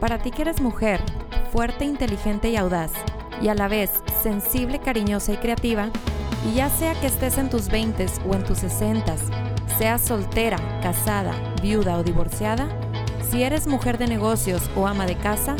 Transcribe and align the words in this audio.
Para 0.00 0.18
ti 0.18 0.30
que 0.30 0.42
eres 0.42 0.60
mujer, 0.60 1.00
fuerte, 1.52 1.84
inteligente 1.84 2.50
y 2.50 2.56
audaz, 2.56 2.92
y 3.42 3.48
a 3.48 3.54
la 3.54 3.68
vez 3.68 3.90
sensible, 4.22 4.78
cariñosa 4.78 5.32
y 5.32 5.36
creativa, 5.36 5.90
y 6.48 6.54
ya 6.54 6.70
sea 6.70 6.94
que 6.94 7.06
estés 7.06 7.38
en 7.38 7.50
tus 7.50 7.68
20 7.68 8.06
o 8.28 8.34
en 8.34 8.44
tus 8.44 8.58
60, 8.58 9.14
seas 9.78 10.00
soltera, 10.00 10.58
casada, 10.82 11.34
viuda 11.62 11.98
o 11.98 12.02
divorciada, 12.02 12.68
si 13.30 13.42
eres 13.42 13.66
mujer 13.66 13.98
de 13.98 14.06
negocios 14.06 14.70
o 14.74 14.86
ama 14.86 15.06
de 15.06 15.16
casa, 15.16 15.56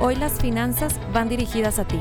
hoy 0.00 0.16
las 0.16 0.32
finanzas 0.34 0.98
van 1.12 1.28
dirigidas 1.28 1.78
a 1.78 1.84
ti. 1.84 1.98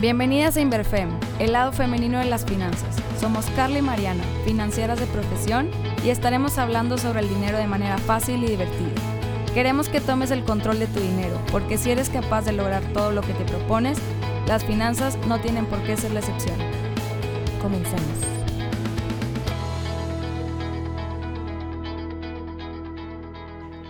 Bienvenidas 0.00 0.56
a 0.56 0.60
Inverfem, 0.60 1.10
el 1.38 1.52
lado 1.52 1.72
femenino 1.72 2.18
de 2.18 2.24
las 2.24 2.44
finanzas. 2.44 2.96
Somos 3.20 3.46
Carla 3.56 3.78
y 3.78 3.82
Mariana, 3.82 4.24
financieras 4.44 4.98
de 4.98 5.06
profesión, 5.06 5.70
y 6.04 6.10
estaremos 6.10 6.58
hablando 6.58 6.98
sobre 6.98 7.20
el 7.20 7.28
dinero 7.28 7.58
de 7.58 7.66
manera 7.66 7.98
fácil 7.98 8.42
y 8.44 8.48
divertida. 8.48 9.09
Queremos 9.54 9.88
que 9.88 10.00
tomes 10.00 10.30
el 10.30 10.44
control 10.44 10.78
de 10.78 10.86
tu 10.86 11.00
dinero, 11.00 11.36
porque 11.50 11.76
si 11.76 11.90
eres 11.90 12.08
capaz 12.08 12.42
de 12.42 12.52
lograr 12.52 12.84
todo 12.92 13.10
lo 13.10 13.20
que 13.20 13.34
te 13.34 13.44
propones, 13.44 13.98
las 14.46 14.64
finanzas 14.64 15.18
no 15.26 15.40
tienen 15.40 15.66
por 15.66 15.82
qué 15.82 15.96
ser 15.96 16.12
la 16.12 16.20
excepción. 16.20 16.56
Comencemos. 17.60 18.04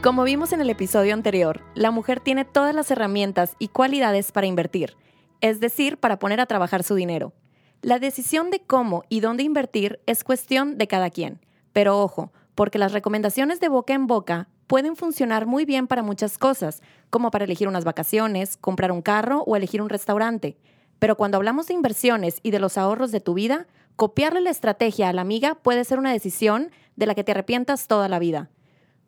Como 0.03 0.25
vimos 0.25 0.55
en 0.55 0.63
el 0.63 0.71
episodio 0.71 1.13
anterior, 1.13 1.61
la 1.75 1.91
mujer 1.91 2.21
tiene 2.21 2.47
todas 2.47 2.75
las 2.75 2.91
herramientas 2.91 3.55
y 3.59 3.69
cualidades 3.69 4.33
para 4.33 4.47
invertir, 4.47 4.97
es 5.43 5.61
decir, 5.61 5.99
para 5.99 6.19
poner 6.19 6.41
a 6.41 6.47
trabajar 6.47 6.83
su 6.83 6.95
dinero. 6.95 7.35
La 7.83 7.99
decisión 7.99 8.51
de 8.51 8.61
cómo 8.61 9.05
y 9.11 9.21
dónde 9.21 9.43
invertir 9.43 10.01
es 10.07 10.25
cuestión 10.25 10.79
de 10.79 10.87
cada 10.87 11.11
quien. 11.11 11.39
Pero 11.75 12.01
ojo, 12.01 12.33
porque 12.55 12.79
las 12.79 12.93
recomendaciones 12.93 13.61
de 13.61 13.69
boca 13.69 13.95
en 13.95 14.07
boca 14.07 14.49
pueden 14.67 14.97
funcionar 14.97 15.47
muy 15.47 15.65
bien 15.65 15.87
para 15.87 16.03
muchas 16.03 16.39
cosas, 16.39 16.83
como 17.11 17.31
para 17.31 17.45
elegir 17.45 17.69
unas 17.69 17.85
vacaciones, 17.85 18.57
comprar 18.57 18.93
un 18.93 19.03
carro 19.03 19.43
o 19.47 19.57
elegir 19.57 19.83
un 19.83 19.89
restaurante. 19.89 20.57
Pero 20.99 21.17
cuando 21.17 21.39
hablamos 21.39 21.67
de 21.67 21.75
inversiones 21.75 22.41
y 22.43 22.51
de 22.51 22.61
los 22.61 22.79
ahorros 22.79 23.11
de 23.11 23.21
tu 23.21 23.35
vida, 23.35 23.67
copiarle 23.97 24.41
la 24.41 24.51
estrategia 24.51 25.09
a 25.09 25.13
la 25.13 25.23
amiga 25.23 25.57
puede 25.57 25.85
ser 25.85 25.99
una 25.99 26.13
decisión 26.13 26.71
de 26.97 27.07
la 27.07 27.15
que 27.15 27.25
te 27.25 27.33
arrepientas 27.33 27.89
toda 27.89 28.09
la 28.09 28.19
vida. 28.19 28.51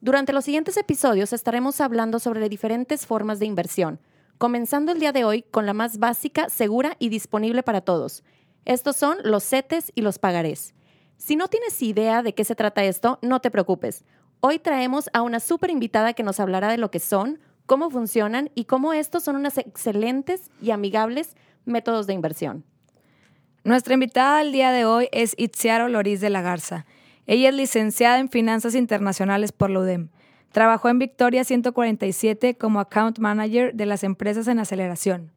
Durante 0.01 0.33
los 0.33 0.45
siguientes 0.45 0.77
episodios 0.77 1.33
estaremos 1.33 1.81
hablando 1.81 2.19
sobre 2.19 2.49
diferentes 2.49 3.07
formas 3.07 3.39
de 3.39 3.47
inversión, 3.47 4.01
comenzando 4.39 4.91
el 4.91 4.99
día 4.99 5.13
de 5.13 5.25
hoy 5.25 5.43
con 5.43 5.65
la 5.65 5.75
más 5.75 5.99
básica, 5.99 6.49
segura 6.49 6.97
y 6.99 7.09
disponible 7.09 7.63
para 7.63 7.83
todos. 7.83 8.25
Estos 8.65 8.97
son 8.97 9.19
los 9.23 9.45
CETES 9.45 9.93
y 9.95 10.03
los 10.03 10.19
pagarés. 10.19 10.75
Si 11.25 11.37
no 11.37 11.47
tienes 11.47 11.81
idea 11.81 12.25
de 12.25 12.35
qué 12.35 12.43
se 12.43 12.57
trata 12.57 12.83
esto, 12.83 13.21
no 13.23 13.39
te 13.39 13.53
preocupes. 13.53 14.05
Hoy 14.41 14.59
traemos 14.59 15.09
a 15.13 15.23
una 15.23 15.39
súper 15.39 15.71
invitada 15.71 16.15
que 16.15 16.25
nos 16.25 16.41
hablará 16.41 16.69
de 16.69 16.79
lo 16.79 16.91
que 16.91 16.99
son, 16.99 17.39
cómo 17.65 17.91
funcionan 17.91 18.51
y 18.57 18.65
cómo 18.65 18.93
estos 18.93 19.23
son 19.23 19.37
unos 19.37 19.57
excelentes 19.57 20.51
y 20.61 20.73
amigables 20.73 21.37
métodos 21.65 22.09
de 22.09 22.15
inversión. 22.15 22.65
Nuestra 23.63 23.95
invitada 23.95 24.39
del 24.39 24.51
día 24.51 24.73
de 24.73 24.85
hoy 24.85 25.09
es 25.13 25.37
Itziaro 25.39 25.89
Loris 25.89 26.21
de 26.21 26.31
la 26.31 26.43
Garza. 26.43 26.87
Ella 27.29 27.51
es 27.51 27.55
licenciada 27.55 28.19
en 28.19 28.29
Finanzas 28.29 28.75
Internacionales 28.75 29.53
por 29.53 29.71
la 29.71 29.79
UDEM. 29.79 30.09
Trabajó 30.51 30.89
en 30.89 30.99
Victoria 30.99 31.45
147 31.45 32.57
como 32.57 32.81
Account 32.81 33.21
Manager 33.21 33.73
de 33.75 33.87
las 33.87 34.03
empresas 34.03 34.49
en 34.49 34.59
aceleración. 34.59 35.31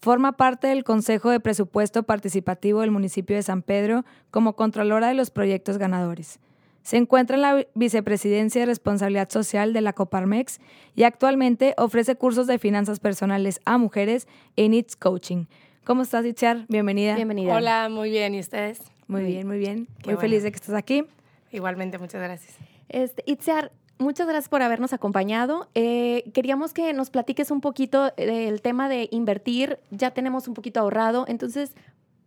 Forma 0.00 0.36
parte 0.36 0.68
del 0.68 0.84
Consejo 0.84 1.30
de 1.30 1.40
Presupuesto 1.40 2.04
Participativo 2.04 2.82
del 2.82 2.92
municipio 2.92 3.34
de 3.34 3.42
San 3.42 3.62
Pedro 3.62 4.04
como 4.30 4.54
Contralora 4.54 5.08
de 5.08 5.14
los 5.14 5.30
proyectos 5.30 5.76
ganadores. 5.76 6.38
Se 6.82 6.96
encuentra 6.96 7.36
en 7.36 7.42
la 7.42 7.66
Vicepresidencia 7.74 8.62
de 8.62 8.66
Responsabilidad 8.66 9.28
Social 9.28 9.72
de 9.72 9.80
la 9.80 9.92
Coparmex 9.92 10.60
y 10.94 11.02
actualmente 11.02 11.74
ofrece 11.76 12.14
cursos 12.14 12.46
de 12.46 12.58
finanzas 12.58 13.00
personales 13.00 13.60
a 13.64 13.76
mujeres 13.76 14.28
en 14.56 14.72
It's 14.72 14.96
Coaching. 14.96 15.46
¿Cómo 15.84 16.02
estás, 16.02 16.24
Itziar? 16.24 16.64
Bienvenida. 16.68 17.16
Bienvenida. 17.16 17.56
Hola, 17.56 17.88
muy 17.90 18.10
bien. 18.10 18.34
¿Y 18.34 18.40
ustedes? 18.40 18.80
Muy 19.08 19.24
bien, 19.24 19.46
muy 19.46 19.58
bien. 19.58 19.88
muy 20.06 20.16
feliz 20.16 20.44
de 20.44 20.52
que 20.52 20.56
estés 20.56 20.74
aquí. 20.74 21.04
Igualmente, 21.50 21.98
muchas 21.98 22.22
gracias. 22.22 22.54
Este, 22.88 23.22
Itziar, 23.26 23.72
muchas 23.98 24.26
gracias 24.26 24.48
por 24.48 24.62
habernos 24.62 24.92
acompañado. 24.92 25.68
Eh, 25.74 26.30
queríamos 26.34 26.72
que 26.72 26.92
nos 26.92 27.10
platiques 27.10 27.50
un 27.50 27.60
poquito 27.60 28.10
del 28.16 28.62
tema 28.62 28.88
de 28.88 29.08
invertir. 29.10 29.78
Ya 29.90 30.12
tenemos 30.12 30.48
un 30.48 30.54
poquito 30.54 30.80
ahorrado. 30.80 31.24
Entonces, 31.28 31.72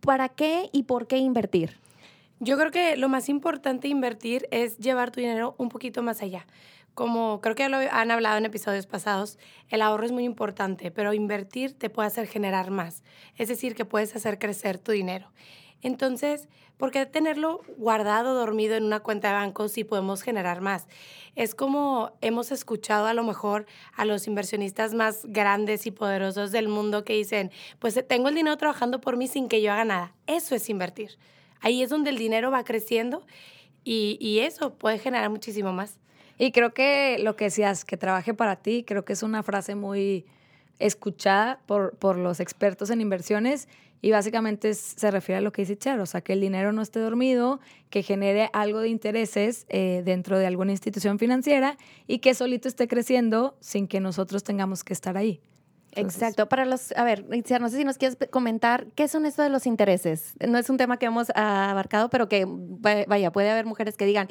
¿para 0.00 0.28
qué 0.28 0.68
y 0.72 0.84
por 0.84 1.06
qué 1.06 1.18
invertir? 1.18 1.78
Yo 2.40 2.58
creo 2.58 2.70
que 2.70 2.96
lo 2.96 3.08
más 3.08 3.28
importante 3.28 3.88
invertir 3.88 4.48
es 4.50 4.78
llevar 4.78 5.10
tu 5.10 5.20
dinero 5.20 5.54
un 5.58 5.68
poquito 5.68 6.02
más 6.02 6.22
allá. 6.22 6.46
Como 6.94 7.40
creo 7.40 7.54
que 7.54 7.68
lo 7.68 7.78
han 7.78 8.10
hablado 8.10 8.36
en 8.36 8.44
episodios 8.44 8.86
pasados, 8.86 9.38
el 9.70 9.80
ahorro 9.80 10.04
es 10.04 10.12
muy 10.12 10.24
importante, 10.24 10.90
pero 10.90 11.14
invertir 11.14 11.72
te 11.72 11.88
puede 11.88 12.08
hacer 12.08 12.26
generar 12.26 12.70
más. 12.70 13.02
Es 13.38 13.48
decir, 13.48 13.74
que 13.74 13.84
puedes 13.84 14.14
hacer 14.14 14.38
crecer 14.38 14.78
tu 14.78 14.92
dinero. 14.92 15.30
Entonces, 15.82 16.48
¿por 16.76 16.92
qué 16.92 17.04
tenerlo 17.06 17.62
guardado, 17.76 18.34
dormido 18.34 18.76
en 18.76 18.84
una 18.84 19.00
cuenta 19.00 19.28
de 19.28 19.34
banco 19.34 19.68
si 19.68 19.82
podemos 19.82 20.22
generar 20.22 20.60
más? 20.60 20.86
Es 21.34 21.54
como 21.54 22.12
hemos 22.20 22.52
escuchado 22.52 23.06
a 23.06 23.14
lo 23.14 23.24
mejor 23.24 23.66
a 23.94 24.04
los 24.04 24.28
inversionistas 24.28 24.94
más 24.94 25.24
grandes 25.24 25.86
y 25.86 25.90
poderosos 25.90 26.52
del 26.52 26.68
mundo 26.68 27.04
que 27.04 27.14
dicen, 27.14 27.50
pues 27.80 28.00
tengo 28.06 28.28
el 28.28 28.36
dinero 28.36 28.56
trabajando 28.56 29.00
por 29.00 29.16
mí 29.16 29.26
sin 29.26 29.48
que 29.48 29.60
yo 29.60 29.72
haga 29.72 29.84
nada. 29.84 30.14
Eso 30.28 30.54
es 30.54 30.68
invertir. 30.70 31.18
Ahí 31.60 31.82
es 31.82 31.90
donde 31.90 32.10
el 32.10 32.18
dinero 32.18 32.50
va 32.50 32.64
creciendo 32.64 33.26
y, 33.84 34.38
eso 34.38 34.74
puede 34.74 34.98
generar 34.98 35.30
muchísimo 35.30 35.72
más. 35.72 35.98
Y 36.38 36.52
creo 36.52 36.72
que 36.72 37.18
lo 37.20 37.34
que 37.34 37.46
decías, 37.46 37.84
que 37.84 37.96
trabaje 37.96 38.34
para 38.34 38.56
ti, 38.56 38.84
creo 38.84 39.04
que 39.04 39.12
es 39.12 39.22
una 39.22 39.42
frase 39.42 39.74
muy 39.74 40.26
escuchada 40.78 41.60
por, 41.66 41.96
por 41.96 42.16
los 42.16 42.40
expertos 42.40 42.90
en 42.90 43.00
inversiones 43.00 43.68
y 44.02 44.10
básicamente 44.10 44.74
se 44.74 45.10
refiere 45.12 45.38
a 45.38 45.40
lo 45.40 45.52
que 45.52 45.62
dice 45.62 45.78
Char, 45.78 46.00
o 46.00 46.06
sea, 46.06 46.20
que 46.20 46.32
el 46.32 46.40
dinero 46.40 46.72
no 46.72 46.82
esté 46.82 46.98
dormido, 46.98 47.60
que 47.88 48.02
genere 48.02 48.50
algo 48.52 48.80
de 48.80 48.88
intereses 48.88 49.64
eh, 49.68 50.02
dentro 50.04 50.38
de 50.38 50.46
alguna 50.46 50.72
institución 50.72 51.20
financiera 51.20 51.78
y 52.08 52.18
que 52.18 52.34
solito 52.34 52.66
esté 52.66 52.88
creciendo 52.88 53.56
sin 53.60 53.86
que 53.86 54.00
nosotros 54.00 54.42
tengamos 54.42 54.82
que 54.82 54.92
estar 54.92 55.16
ahí. 55.16 55.40
Exacto. 55.92 56.48
Para 56.48 56.64
los, 56.64 56.90
a 56.92 57.04
ver, 57.04 57.26
no 57.28 57.68
sé 57.68 57.76
si 57.76 57.84
nos 57.84 57.96
quieres 57.96 58.18
comentar 58.30 58.86
qué 58.96 59.06
son 59.06 59.24
esto 59.24 59.42
de 59.42 59.50
los 59.50 59.66
intereses. 59.66 60.34
No 60.46 60.58
es 60.58 60.68
un 60.68 60.78
tema 60.78 60.96
que 60.96 61.06
hemos 61.06 61.30
abarcado, 61.36 62.10
pero 62.10 62.28
que, 62.28 62.44
vaya, 62.48 63.30
puede 63.30 63.50
haber 63.50 63.66
mujeres 63.66 63.96
que 63.96 64.06
digan, 64.06 64.26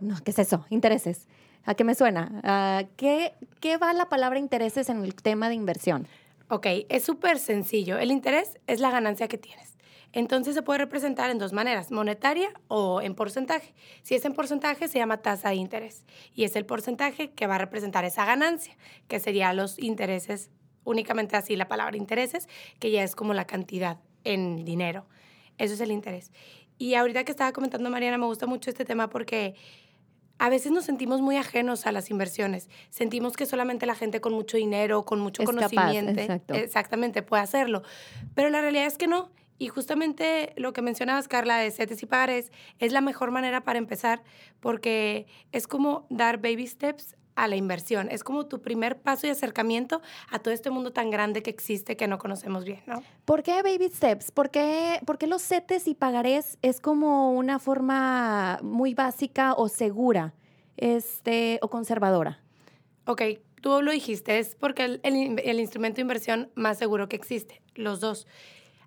no, 0.00 0.16
¿qué 0.24 0.30
es 0.30 0.38
eso? 0.38 0.64
Intereses. 0.70 1.28
¿A 1.64 1.74
qué 1.74 1.84
me 1.84 1.94
suena? 1.94 2.86
¿qué, 2.96 3.34
¿Qué 3.60 3.76
va 3.76 3.92
la 3.92 4.08
palabra 4.08 4.38
intereses 4.38 4.88
en 4.88 5.04
el 5.04 5.14
tema 5.14 5.48
de 5.48 5.56
inversión? 5.56 6.06
Ok, 6.54 6.66
es 6.90 7.02
súper 7.02 7.38
sencillo. 7.38 7.96
El 7.96 8.10
interés 8.10 8.58
es 8.66 8.78
la 8.80 8.90
ganancia 8.90 9.26
que 9.26 9.38
tienes. 9.38 9.78
Entonces 10.12 10.54
se 10.54 10.60
puede 10.60 10.80
representar 10.80 11.30
en 11.30 11.38
dos 11.38 11.54
maneras, 11.54 11.90
monetaria 11.90 12.52
o 12.68 13.00
en 13.00 13.14
porcentaje. 13.14 13.72
Si 14.02 14.14
es 14.14 14.26
en 14.26 14.34
porcentaje, 14.34 14.86
se 14.86 14.98
llama 14.98 15.22
tasa 15.22 15.48
de 15.48 15.54
interés. 15.54 16.04
Y 16.34 16.44
es 16.44 16.54
el 16.54 16.66
porcentaje 16.66 17.30
que 17.30 17.46
va 17.46 17.54
a 17.54 17.58
representar 17.58 18.04
esa 18.04 18.26
ganancia, 18.26 18.76
que 19.08 19.18
serían 19.18 19.56
los 19.56 19.78
intereses 19.78 20.50
únicamente 20.84 21.36
así 21.36 21.56
la 21.56 21.68
palabra 21.68 21.96
intereses, 21.96 22.46
que 22.78 22.90
ya 22.90 23.02
es 23.02 23.16
como 23.16 23.32
la 23.32 23.46
cantidad 23.46 24.00
en 24.24 24.66
dinero. 24.66 25.06
Eso 25.56 25.72
es 25.72 25.80
el 25.80 25.90
interés. 25.90 26.32
Y 26.76 26.96
ahorita 26.96 27.24
que 27.24 27.30
estaba 27.30 27.52
comentando 27.52 27.88
Mariana, 27.88 28.18
me 28.18 28.26
gusta 28.26 28.46
mucho 28.46 28.68
este 28.68 28.84
tema 28.84 29.08
porque 29.08 29.54
a 30.38 30.48
veces 30.48 30.72
nos 30.72 30.84
sentimos 30.84 31.20
muy 31.20 31.36
ajenos 31.36 31.86
a 31.86 31.92
las 31.92 32.10
inversiones. 32.10 32.68
Sentimos 32.90 33.36
que 33.36 33.46
solamente 33.46 33.86
la 33.86 33.94
gente 33.94 34.20
con 34.20 34.32
mucho 34.32 34.56
dinero, 34.56 35.04
con 35.04 35.20
mucho 35.20 35.44
conocimiento, 35.44 36.20
exactamente, 36.52 37.22
puede 37.22 37.42
hacerlo. 37.42 37.82
Pero 38.34 38.50
la 38.50 38.60
realidad 38.60 38.86
es 38.86 38.98
que 38.98 39.06
no. 39.06 39.30
Y 39.58 39.68
justamente 39.68 40.52
lo 40.56 40.72
que 40.72 40.82
mencionabas, 40.82 41.28
Carla, 41.28 41.58
de 41.58 41.70
CETES 41.70 42.02
y 42.02 42.06
pares, 42.06 42.50
es 42.80 42.92
la 42.92 43.00
mejor 43.00 43.30
manera 43.30 43.62
para 43.62 43.78
empezar 43.78 44.22
porque 44.58 45.26
es 45.52 45.68
como 45.68 46.06
dar 46.10 46.38
baby 46.38 46.66
steps 46.66 47.14
a 47.34 47.48
la 47.48 47.56
inversión. 47.56 48.08
Es 48.10 48.24
como 48.24 48.46
tu 48.46 48.60
primer 48.60 48.98
paso 49.00 49.26
y 49.26 49.30
acercamiento 49.30 50.02
a 50.30 50.38
todo 50.38 50.52
este 50.52 50.70
mundo 50.70 50.92
tan 50.92 51.10
grande 51.10 51.42
que 51.42 51.50
existe 51.50 51.96
que 51.96 52.08
no 52.08 52.18
conocemos 52.18 52.64
bien, 52.64 52.80
¿no? 52.86 53.02
¿Por 53.24 53.42
qué 53.42 53.62
baby 53.62 53.88
steps? 53.88 54.30
¿Por 54.30 54.50
qué, 54.50 55.00
los 55.26 55.42
CETES 55.42 55.88
y 55.88 55.94
pagarés 55.94 56.58
es 56.62 56.80
como 56.80 57.32
una 57.32 57.58
forma 57.58 58.58
muy 58.62 58.94
básica 58.94 59.54
o 59.54 59.68
segura 59.68 60.34
este, 60.76 61.58
o 61.62 61.68
conservadora? 61.68 62.40
Ok, 63.06 63.22
tú 63.60 63.82
lo 63.82 63.92
dijiste, 63.92 64.38
es 64.38 64.54
porque 64.54 64.84
el, 64.84 65.00
el 65.02 65.60
instrumento 65.60 65.96
de 65.96 66.02
inversión 66.02 66.50
más 66.54 66.78
seguro 66.78 67.08
que 67.08 67.16
existe, 67.16 67.62
los 67.74 68.00
dos. 68.00 68.26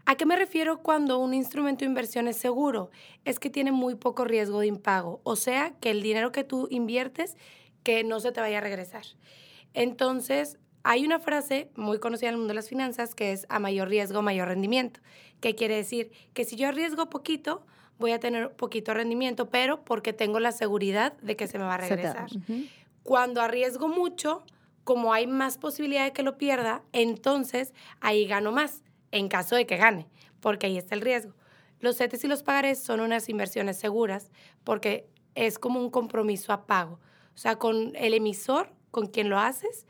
¿A 0.07 0.15
qué 0.15 0.27
me 0.27 0.35
refiero 0.35 0.83
cuando 0.83 1.17
un 1.17 1.33
instrumento 1.33 1.79
de 1.79 1.87
inversión 1.87 2.27
es 2.27 2.37
seguro? 2.37 2.91
Es 3.23 3.39
que 3.39 3.49
tiene 3.49 3.71
muy 3.71 3.95
poco 3.95 4.23
riesgo 4.23 4.59
de 4.59 4.67
impago, 4.67 5.19
o 5.23 5.35
sea, 5.35 5.73
que 5.79 5.89
el 5.89 6.03
dinero 6.03 6.31
que 6.31 6.43
tú 6.43 6.67
inviertes 6.69 7.35
que 7.85 8.03
no 8.03 8.19
se 8.19 8.33
te 8.33 8.41
vaya 8.41 8.57
a 8.57 8.61
regresar. 8.61 9.05
Entonces, 9.73 10.57
hay 10.83 11.05
una 11.05 11.19
frase 11.19 11.69
muy 11.75 11.99
conocida 11.99 12.29
en 12.29 12.33
el 12.33 12.39
mundo 12.39 12.51
de 12.51 12.55
las 12.55 12.67
finanzas 12.67 13.15
que 13.15 13.31
es 13.31 13.45
a 13.47 13.59
mayor 13.59 13.87
riesgo, 13.87 14.21
mayor 14.21 14.47
rendimiento. 14.47 14.99
¿Qué 15.39 15.55
quiere 15.55 15.75
decir? 15.75 16.11
Que 16.33 16.45
si 16.45 16.55
yo 16.55 16.67
arriesgo 16.67 17.09
poquito, 17.09 17.63
voy 17.99 18.11
a 18.11 18.19
tener 18.19 18.51
poquito 18.55 18.93
rendimiento, 18.93 19.49
pero 19.51 19.85
porque 19.85 20.13
tengo 20.13 20.39
la 20.39 20.51
seguridad 20.51 21.13
de 21.21 21.35
que 21.35 21.47
se 21.47 21.59
me 21.59 21.65
va 21.65 21.75
a 21.75 21.77
regresar. 21.77 22.27
Cuando 23.03 23.39
arriesgo 23.39 23.87
mucho, 23.87 24.43
como 24.83 25.13
hay 25.13 25.27
más 25.27 25.59
posibilidad 25.59 26.05
de 26.05 26.11
que 26.11 26.23
lo 26.23 26.39
pierda, 26.39 26.81
entonces 26.91 27.71
ahí 28.01 28.25
gano 28.25 28.51
más, 28.51 28.81
en 29.11 29.27
caso 29.27 29.55
de 29.55 29.67
que 29.67 29.77
gane, 29.77 30.07
porque 30.39 30.65
ahí 30.65 30.77
está 30.77 30.95
el 30.95 31.01
riesgo. 31.01 31.33
Los 31.79 31.97
CETES 31.97 32.23
y 32.23 32.27
los 32.27 32.41
pagarés 32.41 32.81
son 32.81 32.99
unas 32.99 33.29
inversiones 33.29 33.77
seguras 33.77 34.31
porque 34.63 35.07
es 35.35 35.59
como 35.59 35.79
un 35.79 35.91
compromiso 35.91 36.51
a 36.51 36.65
pago. 36.65 36.99
O 37.35 37.37
sea, 37.37 37.57
con 37.57 37.95
el 37.95 38.13
emisor, 38.13 38.69
con 38.91 39.07
quien 39.07 39.29
lo 39.29 39.37
haces 39.37 39.85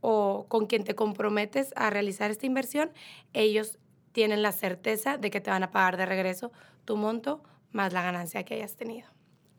o 0.00 0.46
con 0.48 0.66
quien 0.66 0.84
te 0.84 0.94
comprometes 0.94 1.72
a 1.76 1.90
realizar 1.90 2.30
esta 2.30 2.46
inversión, 2.46 2.90
ellos 3.32 3.78
tienen 4.12 4.40
la 4.42 4.52
certeza 4.52 5.18
de 5.18 5.30
que 5.30 5.40
te 5.40 5.50
van 5.50 5.62
a 5.62 5.70
pagar 5.70 5.98
de 5.98 6.06
regreso 6.06 6.52
tu 6.86 6.96
monto 6.96 7.42
más 7.72 7.92
la 7.92 8.02
ganancia 8.02 8.44
que 8.44 8.54
hayas 8.54 8.76
tenido. 8.76 9.08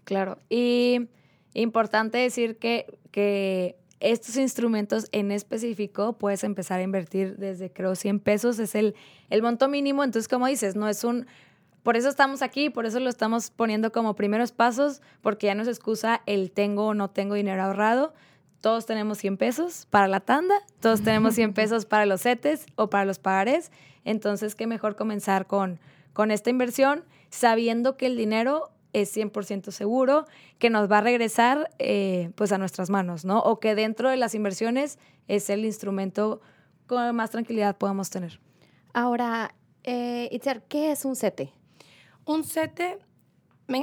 Claro, 0.03 0.39
y 0.49 1.09
importante 1.53 2.17
decir 2.17 2.57
que, 2.57 2.97
que 3.11 3.77
estos 3.99 4.37
instrumentos 4.37 5.07
en 5.11 5.31
específico 5.31 6.17
puedes 6.17 6.43
empezar 6.43 6.79
a 6.79 6.83
invertir 6.83 7.37
desde 7.37 7.71
creo 7.71 7.95
100 7.95 8.19
pesos, 8.19 8.57
es 8.59 8.73
el, 8.75 8.95
el 9.29 9.41
monto 9.41 9.67
mínimo, 9.67 10.03
entonces 10.03 10.27
como 10.27 10.47
dices, 10.47 10.75
no 10.75 10.87
es 10.87 11.03
un... 11.03 11.27
Por 11.87 11.95
eso 11.95 12.09
estamos 12.09 12.41
aquí, 12.41 12.69
por 12.69 12.85
eso 12.85 12.99
lo 12.99 13.09
estamos 13.09 13.49
poniendo 13.49 13.93
como 13.93 14.13
primeros 14.13 14.51
pasos, 14.51 15.01
porque 15.21 15.47
ya 15.47 15.55
no 15.55 15.61
es 15.61 15.69
excusa 15.69 16.21
el 16.25 16.51
tengo 16.51 16.87
o 16.87 16.93
no 16.93 17.09
tengo 17.09 17.35
dinero 17.35 17.63
ahorrado. 17.63 18.13
Todos 18.59 18.85
tenemos 18.85 19.19
100 19.19 19.37
pesos 19.37 19.87
para 19.89 20.09
la 20.09 20.19
tanda, 20.19 20.55
todos 20.81 21.01
tenemos 21.01 21.35
100 21.35 21.53
pesos 21.53 21.85
para 21.85 22.05
los 22.05 22.23
CETES 22.23 22.65
o 22.75 22.89
para 22.89 23.05
los 23.05 23.19
pagares. 23.19 23.71
Entonces, 24.03 24.53
qué 24.53 24.67
mejor 24.67 24.97
comenzar 24.97 25.47
con, 25.47 25.79
con 26.11 26.29
esta 26.29 26.49
inversión 26.49 27.05
sabiendo 27.29 27.95
que 27.95 28.07
el 28.07 28.17
dinero 28.17 28.69
es 28.91 29.15
100% 29.15 29.71
seguro, 29.71 30.25
que 30.59 30.69
nos 30.69 30.91
va 30.91 30.97
a 30.97 31.01
regresar 31.01 31.69
eh, 31.79 32.31
pues 32.35 32.51
a 32.51 32.57
nuestras 32.57 32.89
manos, 32.89 33.23
¿no? 33.23 33.39
O 33.39 33.61
que 33.61 33.75
dentro 33.75 34.09
de 34.09 34.17
las 34.17 34.35
inversiones 34.35 34.99
es 35.29 35.49
el 35.49 35.63
instrumento 35.63 36.41
con 36.85 37.15
más 37.15 37.29
tranquilidad 37.29 37.77
podamos 37.77 38.09
tener. 38.09 38.41
Ahora, 38.91 39.55
eh, 39.85 40.27
Itziar, 40.33 40.63
¿qué 40.63 40.91
es 40.91 41.05
un 41.05 41.15
CETE? 41.15 41.53
Un 42.27 42.43
CETE, 42.43 42.99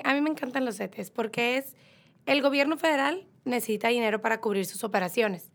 a 0.05 0.15
mí 0.15 0.21
me 0.21 0.29
encantan 0.29 0.67
los 0.67 0.77
CETES 0.77 1.11
porque 1.11 1.57
es 1.57 1.75
el 2.27 2.43
gobierno 2.43 2.77
federal 2.77 3.27
necesita 3.47 3.89
dinero 3.89 4.21
para 4.21 4.43
cubrir 4.43 4.67
sus 4.67 4.85
operaciones. 4.85 5.51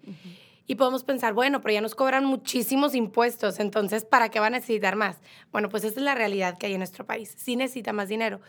Y 0.65 0.73
podemos 0.73 1.03
pensar, 1.03 1.33
bueno, 1.33 1.61
pero 1.61 1.73
ya 1.73 1.81
nos 1.81 1.93
cobran 1.93 2.25
muchísimos 2.25 2.95
impuestos, 2.95 3.59
entonces, 3.59 4.05
¿para 4.05 4.29
qué 4.29 4.39
va 4.39 4.47
a 4.47 4.49
necesitar 4.51 4.95
más? 4.95 5.17
Bueno, 5.51 5.69
pues 5.69 5.83
esa 5.83 5.99
es 5.99 6.03
la 6.03 6.15
realidad 6.15 6.57
que 6.57 6.65
hay 6.65 6.73
en 6.73 6.79
nuestro 6.79 7.05
país. 7.05 7.35
Sí 7.37 7.55
necesita 7.55 7.93
más 7.93 8.09
dinero. 8.09 8.41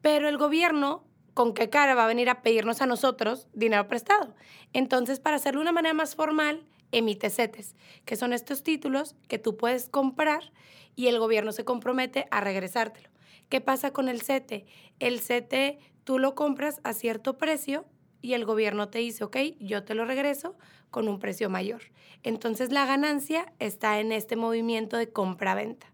Pero 0.00 0.28
el 0.28 0.38
gobierno, 0.38 1.04
¿con 1.32 1.54
qué 1.54 1.70
cara 1.70 1.94
va 1.94 2.04
a 2.04 2.08
venir 2.08 2.28
a 2.30 2.42
pedirnos 2.42 2.82
a 2.82 2.86
nosotros 2.86 3.46
dinero 3.52 3.86
prestado? 3.86 4.34
Entonces, 4.72 5.20
para 5.20 5.36
hacerlo 5.36 5.60
de 5.60 5.66
una 5.66 5.72
manera 5.72 5.94
más 5.94 6.16
formal, 6.16 6.66
emite 6.90 7.30
CETES, 7.30 7.76
que 8.04 8.16
son 8.16 8.32
estos 8.32 8.64
títulos 8.64 9.14
que 9.28 9.38
tú 9.38 9.56
puedes 9.56 9.88
comprar 9.88 10.52
y 10.96 11.06
el 11.06 11.20
gobierno 11.20 11.52
se 11.52 11.64
compromete 11.64 12.26
a 12.32 12.40
regresártelo. 12.40 13.13
¿Qué 13.48 13.60
pasa 13.60 13.92
con 13.92 14.08
el 14.08 14.22
CETE? 14.22 14.66
El 14.98 15.20
CETE 15.20 15.78
tú 16.04 16.18
lo 16.18 16.34
compras 16.34 16.80
a 16.84 16.92
cierto 16.92 17.38
precio 17.38 17.84
y 18.20 18.34
el 18.34 18.44
gobierno 18.44 18.88
te 18.88 18.98
dice, 18.98 19.24
ok, 19.24 19.36
yo 19.60 19.84
te 19.84 19.94
lo 19.94 20.04
regreso 20.04 20.56
con 20.90 21.08
un 21.08 21.18
precio 21.18 21.50
mayor. 21.50 21.82
Entonces 22.22 22.72
la 22.72 22.86
ganancia 22.86 23.52
está 23.58 24.00
en 24.00 24.12
este 24.12 24.36
movimiento 24.36 24.96
de 24.96 25.10
compra-venta. 25.10 25.92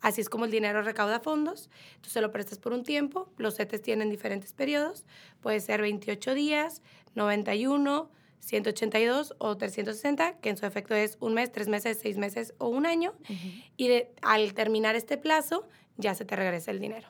Así 0.00 0.20
es 0.20 0.28
como 0.28 0.44
el 0.44 0.50
dinero 0.50 0.82
recauda 0.82 1.20
fondos, 1.20 1.70
tú 2.00 2.10
se 2.10 2.20
lo 2.20 2.32
prestas 2.32 2.58
por 2.58 2.72
un 2.72 2.82
tiempo, 2.82 3.32
los 3.36 3.56
CETES 3.56 3.82
tienen 3.82 4.10
diferentes 4.10 4.52
periodos, 4.52 5.04
puede 5.40 5.60
ser 5.60 5.80
28 5.80 6.34
días, 6.34 6.82
91, 7.14 8.10
182 8.40 9.34
o 9.38 9.56
360, 9.56 10.40
que 10.40 10.50
en 10.50 10.56
su 10.56 10.66
efecto 10.66 10.96
es 10.96 11.16
un 11.20 11.34
mes, 11.34 11.52
tres 11.52 11.68
meses, 11.68 11.98
seis 12.02 12.18
meses 12.18 12.54
o 12.58 12.66
un 12.66 12.86
año, 12.86 13.14
y 13.76 13.90
al 14.22 14.54
terminar 14.54 14.96
este 14.96 15.16
plazo 15.16 15.68
ya 15.96 16.14
se 16.14 16.24
te 16.24 16.36
regresa 16.36 16.70
el 16.70 16.80
dinero. 16.80 17.08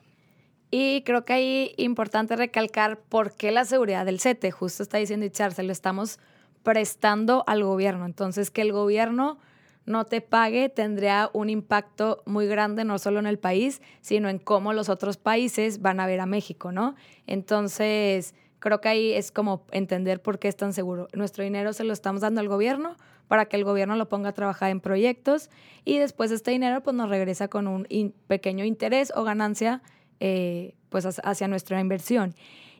Y 0.70 1.02
creo 1.02 1.24
que 1.24 1.32
ahí 1.34 1.74
importante 1.76 2.34
recalcar 2.34 2.98
por 2.98 3.36
qué 3.36 3.52
la 3.52 3.64
seguridad 3.64 4.06
del 4.06 4.20
CETE, 4.20 4.50
justo 4.50 4.82
está 4.82 4.98
diciendo 4.98 5.26
Ichar, 5.26 5.52
se 5.52 5.62
lo 5.62 5.72
estamos 5.72 6.18
prestando 6.62 7.44
al 7.46 7.62
gobierno. 7.62 8.06
Entonces, 8.06 8.50
que 8.50 8.62
el 8.62 8.72
gobierno 8.72 9.38
no 9.84 10.04
te 10.04 10.20
pague 10.20 10.68
tendría 10.68 11.28
un 11.32 11.50
impacto 11.50 12.22
muy 12.24 12.46
grande 12.46 12.84
no 12.84 12.98
solo 12.98 13.18
en 13.18 13.26
el 13.26 13.38
país, 13.38 13.82
sino 14.00 14.28
en 14.28 14.38
cómo 14.38 14.72
los 14.72 14.88
otros 14.88 15.16
países 15.16 15.82
van 15.82 16.00
a 16.00 16.06
ver 16.06 16.20
a 16.20 16.26
México, 16.26 16.72
¿no? 16.72 16.94
Entonces, 17.26 18.34
creo 18.62 18.80
que 18.80 18.88
ahí 18.88 19.12
es 19.12 19.32
como 19.32 19.66
entender 19.72 20.22
por 20.22 20.38
qué 20.38 20.46
es 20.46 20.56
tan 20.56 20.72
seguro. 20.72 21.08
Nuestro 21.14 21.42
dinero 21.42 21.72
se 21.72 21.82
lo 21.82 21.92
estamos 21.92 22.20
dando 22.20 22.40
al 22.40 22.48
gobierno 22.48 22.96
para 23.26 23.46
que 23.46 23.56
el 23.56 23.64
gobierno 23.64 23.96
lo 23.96 24.08
ponga 24.08 24.28
a 24.28 24.32
trabajar 24.32 24.70
en 24.70 24.80
proyectos 24.80 25.50
y 25.84 25.98
después 25.98 26.30
este 26.30 26.52
dinero 26.52 26.80
pues 26.80 26.94
nos 26.94 27.10
regresa 27.10 27.48
con 27.48 27.66
un 27.66 28.14
pequeño 28.28 28.64
interés 28.64 29.12
o 29.16 29.24
ganancia 29.24 29.82
eh, 30.20 30.74
pues 30.90 31.04
hacia 31.24 31.48
nuestra 31.48 31.80
inversión. 31.80 32.36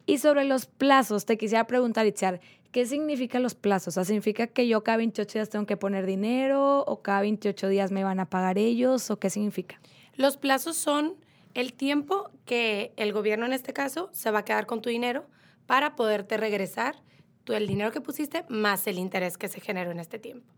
Y 0.07 0.19
sobre 0.19 0.45
los 0.45 0.67
plazos, 0.67 1.27
te 1.27 1.37
quisiera 1.37 1.67
preguntar, 1.67 2.07
Itziar, 2.07 2.41
¿qué 2.71 2.87
significan 2.87 3.43
los 3.43 3.57
plazos? 3.57 3.95
¿significa 4.07 4.47
que 4.47 4.69
yo 4.69 4.85
cada 4.85 4.99
28 4.99 5.33
días 5.33 5.51
tengo 5.51 5.67
que 5.67 5.77
poner 5.77 6.07
dinero 6.07 6.85
o 6.85 7.03
cada 7.03 7.23
28 7.23 7.69
días 7.69 7.91
me 7.91 8.05
van 8.05 8.21
a 8.21 8.27
pagar 8.27 8.57
ellos 8.57 9.11
o 9.11 9.19
qué 9.19 9.31
significa? 9.31 9.81
Los 10.15 10.37
plazos 10.37 10.77
son 10.77 11.17
el 11.55 11.73
tiempo 11.73 12.31
que 12.47 12.93
el 12.97 13.13
gobierno 13.13 13.47
en 13.47 13.53
este 13.53 13.73
caso 13.73 14.11
se 14.13 14.31
va 14.31 14.41
a 14.41 14.45
quedar 14.45 14.67
con 14.67 14.81
tu 14.81 14.89
dinero 14.89 15.25
para 15.73 15.97
poderte 15.97 16.37
regresar 16.37 16.97
tú 17.45 17.55
el 17.55 17.67
dinero 17.67 17.93
que 17.93 18.03
pusiste 18.03 18.45
más 18.51 18.87
el 18.87 18.99
interés 18.99 19.39
que 19.39 19.49
se 19.49 19.59
generó 19.59 19.91
en 19.91 20.01
este 20.01 20.19
tiempo. 20.19 20.53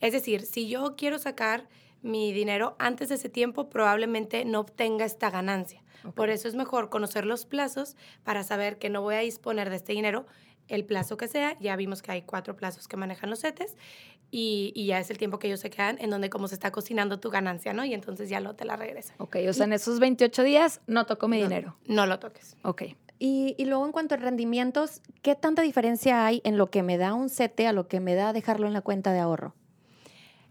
Es 0.00 0.12
decir, 0.12 0.42
si 0.42 0.68
yo 0.68 0.94
quiero 0.96 1.18
sacar 1.18 1.68
mi 2.00 2.32
dinero 2.32 2.76
antes 2.78 3.08
de 3.08 3.16
ese 3.16 3.28
tiempo, 3.28 3.68
probablemente 3.68 4.44
no 4.44 4.60
obtenga 4.60 5.04
esta 5.04 5.30
ganancia. 5.30 5.82
Por 6.14 6.30
eso 6.30 6.46
es 6.46 6.54
mejor 6.54 6.90
conocer 6.90 7.26
los 7.26 7.44
plazos 7.44 7.96
para 8.22 8.44
saber 8.44 8.78
que 8.78 8.88
no 8.88 9.02
voy 9.02 9.16
a 9.16 9.18
disponer 9.18 9.68
de 9.68 9.74
este 9.74 9.94
dinero 9.94 10.26
el 10.68 10.84
plazo 10.84 11.16
que 11.16 11.26
sea. 11.26 11.58
Ya 11.58 11.74
vimos 11.74 12.00
que 12.00 12.12
hay 12.12 12.22
cuatro 12.22 12.54
plazos 12.54 12.86
que 12.86 12.96
manejan 12.96 13.30
los 13.30 13.40
CETES 13.40 13.76
y, 14.30 14.70
y, 14.76 14.86
ya 14.86 15.00
es 15.00 15.10
el 15.10 15.18
tiempo 15.18 15.40
que 15.40 15.48
ellos 15.48 15.58
se 15.58 15.70
quedan 15.70 15.98
en 16.00 16.08
donde 16.08 16.30
como 16.30 16.46
se 16.46 16.54
está 16.54 16.70
cocinando 16.70 17.18
tu 17.18 17.30
ganancia, 17.30 17.72
¿no? 17.72 17.84
Y 17.84 17.94
entonces 17.94 18.30
ya 18.30 18.38
lo 18.38 18.54
te 18.54 18.64
la 18.64 18.76
regresan. 18.76 19.16
Ok, 19.18 19.38
o 19.48 19.52
sea, 19.52 19.66
en 19.66 19.72
esos 19.72 19.98
28 19.98 20.44
días 20.44 20.80
no 20.86 21.04
toco 21.04 21.26
mi 21.26 21.42
dinero. 21.42 21.76
No 21.86 22.06
lo 22.06 22.20
toques. 22.20 22.56
Ok. 22.62 22.84
Y, 23.24 23.54
y, 23.56 23.66
luego 23.66 23.86
en 23.86 23.92
cuanto 23.92 24.16
a 24.16 24.18
rendimientos, 24.18 25.00
¿qué 25.22 25.36
tanta 25.36 25.62
diferencia 25.62 26.26
hay 26.26 26.42
en 26.42 26.58
lo 26.58 26.70
que 26.70 26.82
me 26.82 26.98
da 26.98 27.14
un 27.14 27.30
CETE 27.30 27.68
a 27.68 27.72
lo 27.72 27.86
que 27.86 28.00
me 28.00 28.16
da 28.16 28.32
dejarlo 28.32 28.66
en 28.66 28.72
la 28.72 28.80
cuenta 28.80 29.12
de 29.12 29.20
ahorro? 29.20 29.54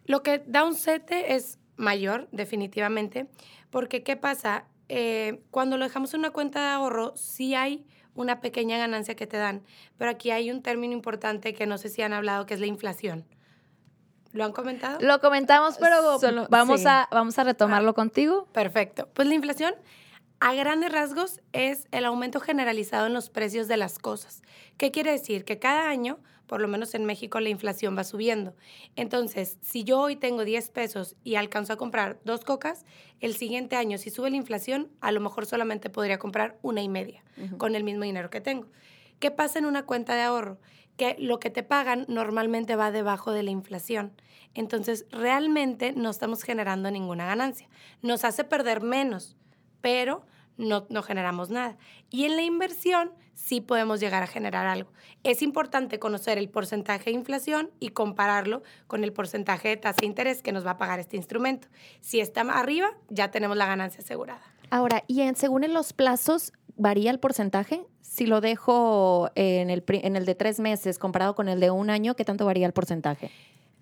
Lo 0.06 0.24
que 0.24 0.42
da 0.48 0.64
un 0.64 0.76
CETE 0.76 1.36
es 1.36 1.60
mayor, 1.76 2.30
definitivamente, 2.32 3.28
porque 3.72 4.04
¿qué 4.04 4.16
pasa? 4.16 4.64
Eh, 4.88 5.44
cuando 5.52 5.76
lo 5.78 5.84
dejamos 5.84 6.14
en 6.14 6.22
una 6.22 6.30
cuenta 6.30 6.62
de 6.62 6.68
ahorro, 6.68 7.12
sí 7.18 7.56
hay 7.56 7.86
una 8.16 8.40
pequeña 8.40 8.78
ganancia 8.78 9.18
que 9.18 9.28
te 9.28 9.36
dan, 9.36 9.64
pero 9.98 10.10
aquí 10.10 10.32
hay 10.32 10.50
un 10.50 10.62
término 10.62 10.94
importante 10.94 11.54
que 11.54 11.66
no 11.66 11.78
sé 11.78 11.90
si 11.90 12.04
han 12.04 12.14
hablado, 12.14 12.46
que 12.46 12.54
es 12.54 12.62
la 12.62 12.68
inflación. 12.68 13.26
¿Lo 14.32 14.46
han 14.46 14.54
comentado? 14.54 14.98
Lo 15.02 15.20
comentamos, 15.20 15.78
pero 15.78 15.98
vamos, 16.50 16.86
a, 16.86 17.10
vamos 17.12 17.38
a 17.38 17.44
retomarlo 17.44 17.90
ah, 17.90 17.96
contigo. 17.96 18.48
Perfecto. 18.54 19.10
Pues 19.14 19.28
la 19.28 19.34
inflación, 19.34 19.74
a 20.42 20.54
grandes 20.56 20.92
rasgos, 20.92 21.40
es 21.54 21.88
el 21.92 22.04
aumento 22.04 22.40
generalizado 22.40 23.08
en 23.08 23.14
los 23.14 23.30
precios 23.30 23.68
de 23.68 23.78
las 23.78 24.00
cosas. 24.00 24.42
¿Qué 24.78 24.92
quiere 24.92 25.12
decir? 25.12 25.46
Que 25.46 25.60
cada 25.60 25.88
año 25.88 26.20
por 26.52 26.60
lo 26.60 26.68
menos 26.68 26.96
en 26.96 27.06
México 27.06 27.40
la 27.40 27.48
inflación 27.48 27.98
va 27.98 28.04
subiendo. 28.04 28.54
Entonces, 28.98 29.58
si 29.62 29.86
yo 29.86 30.02
hoy 30.02 30.18
tengo 30.18 30.44
10 30.44 30.70
pesos 30.72 31.16
y 31.24 31.36
alcanzo 31.36 31.72
a 31.72 31.78
comprar 31.78 32.20
dos 32.26 32.44
cocas, 32.44 32.84
el 33.22 33.36
siguiente 33.36 33.78
año, 33.78 33.98
si 33.98 34.10
sube 34.10 34.30
la 34.30 34.36
inflación, 34.36 34.90
a 35.00 35.14
lo 35.14 35.22
mejor 35.22 35.46
solamente 35.46 35.90
podría 35.90 36.20
comprar 36.20 36.60
una 36.62 36.82
y 36.82 36.90
media 36.90 37.24
con 37.58 37.74
el 37.74 37.86
mismo 37.86 38.04
dinero 38.04 38.30
que 38.30 38.42
tengo. 38.42 38.68
¿Qué 39.20 39.32
pasa 39.32 39.60
en 39.60 39.66
una 39.66 39.86
cuenta 39.86 40.14
de 40.14 40.24
ahorro? 40.24 40.60
Que 40.98 41.16
lo 41.18 41.40
que 41.40 41.52
te 41.52 41.64
pagan 41.64 42.04
normalmente 42.10 42.76
va 42.76 42.92
debajo 42.92 43.32
de 43.32 43.44
la 43.44 43.52
inflación. 43.52 44.12
Entonces, 44.54 45.06
realmente 45.10 45.94
no 45.94 46.10
estamos 46.10 46.44
generando 46.44 46.92
ninguna 46.92 47.28
ganancia. 47.28 47.70
Nos 48.02 48.26
hace 48.26 48.44
perder 48.44 48.82
menos, 48.82 49.38
pero 49.80 50.26
no, 50.62 50.86
no 50.90 51.04
generamos 51.04 51.50
nada. 51.50 51.78
Y 52.10 52.26
en 52.26 52.36
la 52.36 52.44
inversión 52.44 53.12
sí 53.34 53.62
podemos 53.62 54.00
llegar 54.00 54.24
a 54.24 54.28
generar 54.28 54.68
algo. 54.68 54.92
Es 55.24 55.42
importante 55.42 56.00
conocer 56.00 56.38
el 56.38 56.50
porcentaje 56.50 57.06
de 57.06 57.18
inflación 57.18 57.72
y 57.80 57.90
compararlo 57.90 58.64
con 58.88 59.04
el 59.04 59.12
porcentaje 59.12 59.70
de 59.70 59.78
tasa 59.78 59.98
de 60.02 60.08
interés 60.08 60.42
que 60.42 60.52
nos 60.52 60.66
va 60.66 60.72
a 60.72 60.78
pagar 60.78 61.00
este 61.00 61.18
instrumento. 61.18 61.68
Si 62.00 62.20
está 62.20 62.42
arriba, 62.42 62.90
ya 63.10 63.32
tenemos 63.32 63.58
la 63.58 63.66
ganancia 63.66 64.02
asegurada. 64.02 64.42
Ahora, 64.70 65.04
y 65.08 65.22
en, 65.22 65.36
según 65.36 65.64
en 65.64 65.74
los 65.74 65.94
plazos, 65.94 66.54
¿varía 66.78 67.12
el 67.12 67.20
porcentaje? 67.20 67.86
Si 68.02 68.26
lo 68.26 68.42
dejo 68.42 69.30
en 69.36 69.70
el, 69.70 69.84
en 69.88 70.16
el 70.16 70.26
de 70.26 70.36
tres 70.36 70.60
meses 70.60 70.98
comparado 70.98 71.36
con 71.36 71.50
el 71.50 71.60
de 71.60 71.72
un 71.72 71.90
año, 71.90 72.16
¿qué 72.16 72.24
tanto 72.24 72.46
varía 72.46 72.68
el 72.68 72.74
porcentaje? 72.74 73.32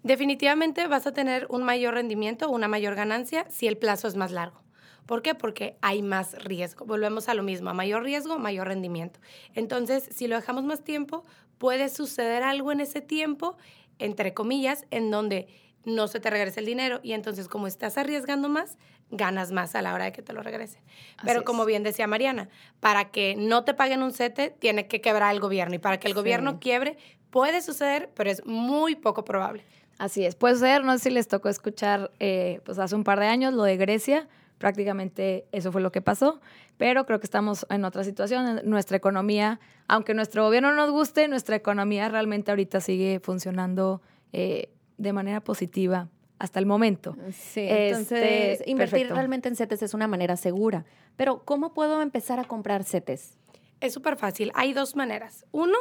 Definitivamente 0.04 0.88
vas 0.88 1.06
a 1.08 1.14
tener 1.14 1.46
un 1.50 1.64
mayor 1.64 1.96
rendimiento, 1.96 2.50
una 2.50 2.68
mayor 2.68 2.96
ganancia 2.96 3.46
si 3.50 3.68
el 3.68 3.78
plazo 3.78 4.08
es 4.08 4.16
más 4.16 4.32
largo. 4.32 4.62
¿Por 5.10 5.24
qué? 5.24 5.34
Porque 5.34 5.76
hay 5.82 6.04
más 6.04 6.42
riesgo. 6.44 6.86
Volvemos 6.86 7.30
a 7.30 7.34
lo 7.34 7.42
mismo, 7.42 7.72
a 7.72 7.74
mayor 7.74 8.04
riesgo, 8.04 8.38
mayor 8.38 8.68
rendimiento. 8.68 9.20
Entonces, 9.56 10.08
si 10.12 10.28
lo 10.28 10.36
dejamos 10.36 10.64
más 10.64 10.84
tiempo, 10.84 11.26
puede 11.58 11.90
suceder 11.90 12.44
algo 12.44 12.72
en 12.72 12.80
ese 12.80 13.02
tiempo 13.02 13.58
entre 13.98 14.36
comillas, 14.36 14.86
en 14.92 15.10
donde 15.10 15.48
no 15.84 16.08
se 16.08 16.20
te 16.20 16.30
regrese 16.30 16.60
el 16.60 16.66
dinero 16.68 17.00
y 17.02 17.14
entonces 17.14 17.48
como 17.48 17.66
estás 17.66 17.98
arriesgando 17.98 18.50
más, 18.50 18.78
ganas 19.12 19.52
más 19.52 19.74
a 19.76 19.82
la 19.82 19.96
hora 19.96 20.06
de 20.06 20.12
que 20.12 20.22
te 20.22 20.32
lo 20.32 20.44
regresen. 20.44 20.82
Pero 21.26 21.44
como 21.44 21.66
bien 21.66 21.82
decía 21.82 22.06
Mariana, 22.06 22.48
para 22.80 23.12
que 23.12 23.36
no 23.36 23.64
te 23.64 23.74
paguen 23.74 24.04
un 24.04 24.12
CETE, 24.12 24.52
tiene 24.52 24.88
que 24.88 25.02
quebrar 25.02 25.34
el 25.34 25.40
gobierno 25.40 25.76
y 25.76 25.80
para 25.80 26.00
que 26.00 26.08
el 26.08 26.14
gobierno 26.14 26.60
quiebre, 26.60 26.98
puede 27.30 27.62
suceder, 27.62 28.12
pero 28.14 28.30
es 28.30 28.46
muy 28.46 28.96
poco 28.96 29.26
probable. 29.26 29.64
Así 29.98 30.24
es, 30.24 30.36
puede 30.36 30.56
ser, 30.56 30.84
no 30.84 30.94
sé 30.94 31.06
si 31.06 31.10
les 31.10 31.28
tocó 31.28 31.50
escuchar 31.50 32.12
eh, 32.20 32.62
pues 32.64 32.80
hace 32.80 32.96
un 32.96 33.04
par 33.04 33.20
de 33.20 33.28
años 33.28 33.54
lo 33.54 33.64
de 33.64 33.76
Grecia, 33.76 34.28
prácticamente 34.60 35.48
eso 35.52 35.72
fue 35.72 35.82
lo 35.82 35.92
que 35.92 36.02
pasó, 36.02 36.40
pero 36.78 37.06
creo 37.06 37.20
que 37.20 37.26
estamos 37.26 37.66
en 37.70 37.84
otra 37.86 38.04
situación, 38.04 38.62
nuestra 38.66 38.98
economía, 38.98 39.60
aunque 39.88 40.14
nuestro 40.14 40.44
gobierno 40.44 40.74
nos 40.76 40.92
guste, 40.92 41.28
nuestra 41.28 41.56
economía 41.56 42.10
realmente 42.10 42.52
ahorita 42.52 42.80
sigue 42.82 43.20
funcionando 43.20 44.02
eh, 44.34 44.70
de 44.98 45.14
manera 45.14 45.42
positiva 45.42 46.10
hasta 46.38 46.60
el 46.60 46.66
momento. 46.66 47.16
Sí, 47.32 47.66
entonces 47.68 48.60
este, 48.60 48.70
invertir 48.70 49.10
realmente 49.10 49.50
en 49.50 49.56
CETES 49.56 49.82
es 49.82 49.94
una 49.94 50.08
manera 50.08 50.38
segura, 50.38 50.86
pero 51.16 51.44
¿cómo 51.44 51.74
puedo 51.74 52.02
empezar 52.02 52.40
a 52.40 52.44
comprar 52.44 52.84
CETES? 52.84 53.38
Es 53.80 53.94
súper 53.94 54.18
fácil, 54.18 54.52
hay 54.56 54.74
dos 54.74 54.96
maneras. 54.96 55.46
Uno, 55.52 55.78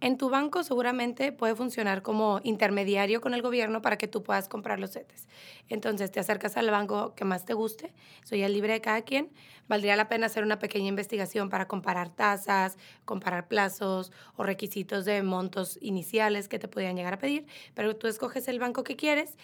en 0.00 0.18
tu 0.18 0.28
banco 0.28 0.62
seguramente 0.62 1.32
puede 1.32 1.54
funcionar 1.54 2.02
como 2.02 2.40
intermediario 2.42 3.20
con 3.20 3.34
el 3.34 3.42
gobierno 3.42 3.80
para 3.82 3.96
que 3.96 4.08
tú 4.08 4.22
puedas 4.22 4.48
comprar 4.48 4.78
los 4.78 4.92
CETES. 4.92 5.28
Entonces 5.68 6.10
te 6.10 6.20
acercas 6.20 6.56
al 6.56 6.70
banco 6.70 7.14
que 7.14 7.24
más 7.24 7.44
te 7.44 7.54
guste, 7.54 7.94
soy 8.22 8.42
el 8.42 8.52
libre 8.52 8.74
de 8.74 8.80
cada 8.80 9.02
quien. 9.02 9.32
Valdría 9.68 9.96
la 9.96 10.08
pena 10.08 10.26
hacer 10.26 10.44
una 10.44 10.58
pequeña 10.58 10.88
investigación 10.88 11.48
para 11.48 11.66
comparar 11.66 12.10
tasas, 12.10 12.76
comparar 13.04 13.48
plazos 13.48 14.12
o 14.36 14.42
requisitos 14.42 15.04
de 15.04 15.22
montos 15.22 15.78
iniciales 15.80 16.48
que 16.48 16.58
te 16.58 16.68
podían 16.68 16.96
llegar 16.96 17.14
a 17.14 17.18
pedir, 17.18 17.46
pero 17.74 17.96
tú 17.96 18.06
escoges 18.06 18.48
el 18.48 18.58
banco 18.58 18.84
que 18.84 18.96
quieres 18.96 19.36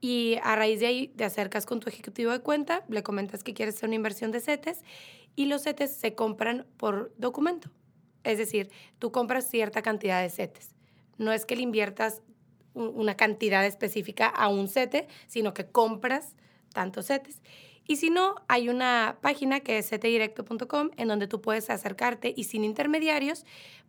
y 0.00 0.36
a 0.42 0.54
raíz 0.54 0.80
de 0.80 0.86
ahí 0.86 1.08
te 1.08 1.24
acercas 1.24 1.64
con 1.64 1.80
tu 1.80 1.88
ejecutivo 1.88 2.30
de 2.30 2.40
cuenta, 2.40 2.84
le 2.88 3.02
comentas 3.02 3.42
que 3.42 3.54
quieres 3.54 3.76
hacer 3.76 3.88
una 3.88 3.96
inversión 3.96 4.32
de 4.32 4.40
CETES 4.40 4.82
y 5.34 5.46
los 5.46 5.62
CETES 5.62 5.96
se 5.96 6.14
compran 6.14 6.66
por 6.76 7.12
documento. 7.16 7.70
Es 8.24 8.38
decir, 8.38 8.70
tú 8.98 9.12
compras 9.12 9.48
cierta 9.48 9.82
cantidad 9.82 10.22
de 10.22 10.30
setes. 10.30 10.70
No 11.18 11.32
es 11.32 11.46
que 11.46 11.56
le 11.56 11.62
inviertas 11.62 12.22
una 12.74 13.16
cantidad 13.16 13.64
específica 13.64 14.26
a 14.26 14.48
un 14.48 14.66
sete, 14.68 15.06
sino 15.28 15.54
que 15.54 15.66
compras 15.66 16.34
tantos 16.72 17.06
setes. 17.06 17.40
Y 17.86 17.96
si 17.96 18.10
no, 18.10 18.34
hay 18.48 18.68
una 18.68 19.18
página 19.20 19.60
que 19.60 19.78
es 19.78 19.86
setedirecto.com 19.86 20.90
en 20.96 21.08
donde 21.08 21.28
tú 21.28 21.40
puedes 21.40 21.70
acercarte 21.70 22.32
y 22.34 22.44
sin 22.44 22.64
intermediarios 22.64 23.44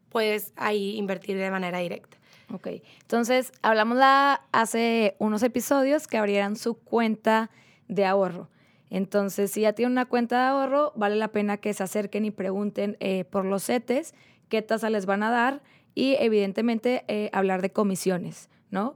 puedes 0.09 0.53
ahí 0.55 0.95
invertir 0.97 1.37
de 1.37 1.49
manera 1.49 1.79
directa. 1.79 2.17
Ok, 2.53 2.67
entonces 3.01 3.51
hablamos 3.63 3.97
la, 3.97 4.41
hace 4.51 5.15
unos 5.17 5.41
episodios 5.43 6.07
que 6.07 6.17
abrieran 6.17 6.55
su 6.57 6.75
cuenta 6.75 7.49
de 7.87 8.05
ahorro. 8.05 8.49
Entonces, 8.89 9.51
si 9.51 9.61
ya 9.61 9.73
tienen 9.73 9.93
una 9.93 10.05
cuenta 10.05 10.37
de 10.37 10.47
ahorro, 10.47 10.93
vale 10.95 11.15
la 11.15 11.29
pena 11.29 11.57
que 11.57 11.73
se 11.73 11.83
acerquen 11.83 12.25
y 12.25 12.31
pregunten 12.31 12.97
eh, 12.99 13.25
por 13.25 13.45
los 13.45 13.65
CETES, 13.65 14.13
qué 14.49 14.61
tasa 14.61 14.89
les 14.89 15.05
van 15.05 15.23
a 15.23 15.31
dar 15.31 15.61
y 15.95 16.15
evidentemente 16.19 17.03
eh, 17.07 17.29
hablar 17.33 17.61
de 17.61 17.71
comisiones, 17.71 18.49
¿no? 18.69 18.95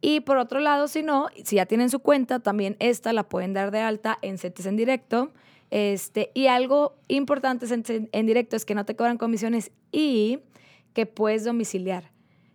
Y 0.00 0.20
por 0.20 0.36
otro 0.36 0.58
lado, 0.58 0.88
si 0.88 1.02
no, 1.02 1.28
si 1.44 1.56
ya 1.56 1.66
tienen 1.66 1.88
su 1.88 2.00
cuenta, 2.00 2.40
también 2.40 2.76
esta 2.80 3.12
la 3.12 3.28
pueden 3.28 3.52
dar 3.52 3.70
de 3.70 3.80
alta 3.80 4.18
en 4.20 4.36
CETES 4.36 4.66
en 4.66 4.76
directo. 4.76 5.32
Este, 5.70 6.30
y 6.34 6.48
algo 6.48 6.96
importante 7.08 7.66
en, 7.72 8.10
en 8.12 8.26
directo 8.26 8.56
es 8.56 8.66
que 8.66 8.74
no 8.74 8.84
te 8.84 8.96
cobran 8.96 9.16
comisiones 9.16 9.70
y 9.92 10.40
que 10.92 11.06
puedes 11.06 11.44
domiciliar. 11.44 12.11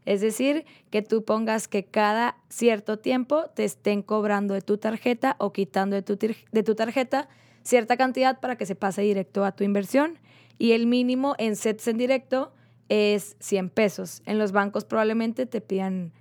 Es 0.08 0.22
decir, 0.22 0.66
que 0.90 1.02
tú 1.02 1.26
pongas 1.26 1.68
que 1.68 1.84
cada 1.84 2.38
cierto 2.48 2.98
tiempo 2.98 3.50
te 3.54 3.66
estén 3.66 4.02
cobrando 4.02 4.54
de 4.54 4.62
tu 4.62 4.78
tarjeta 4.78 5.36
o 5.38 5.52
quitando 5.52 5.98
de 5.98 6.02
tu, 6.02 6.18
de 6.18 6.64
tu 6.64 6.76
tarjeta 6.76 7.28
cierta 7.64 7.98
cantidad 7.98 8.40
para 8.40 8.56
que 8.56 8.66
se 8.66 8.76
pase 8.76 9.02
directo 9.02 9.44
a 9.44 9.52
tu 9.52 9.66
inversión. 9.66 10.18
Y 10.58 10.72
el 10.72 10.88
mínimo 10.88 11.36
en 11.38 11.58
sets 11.58 11.90
en 11.90 11.98
directo 11.98 12.54
es 12.88 13.36
100 13.42 13.70
pesos. 13.70 14.22
En 14.26 14.40
los 14.40 14.54
bancos 14.54 14.86
probablemente 14.86 15.46
te 15.46 15.60
pidan 15.60 16.14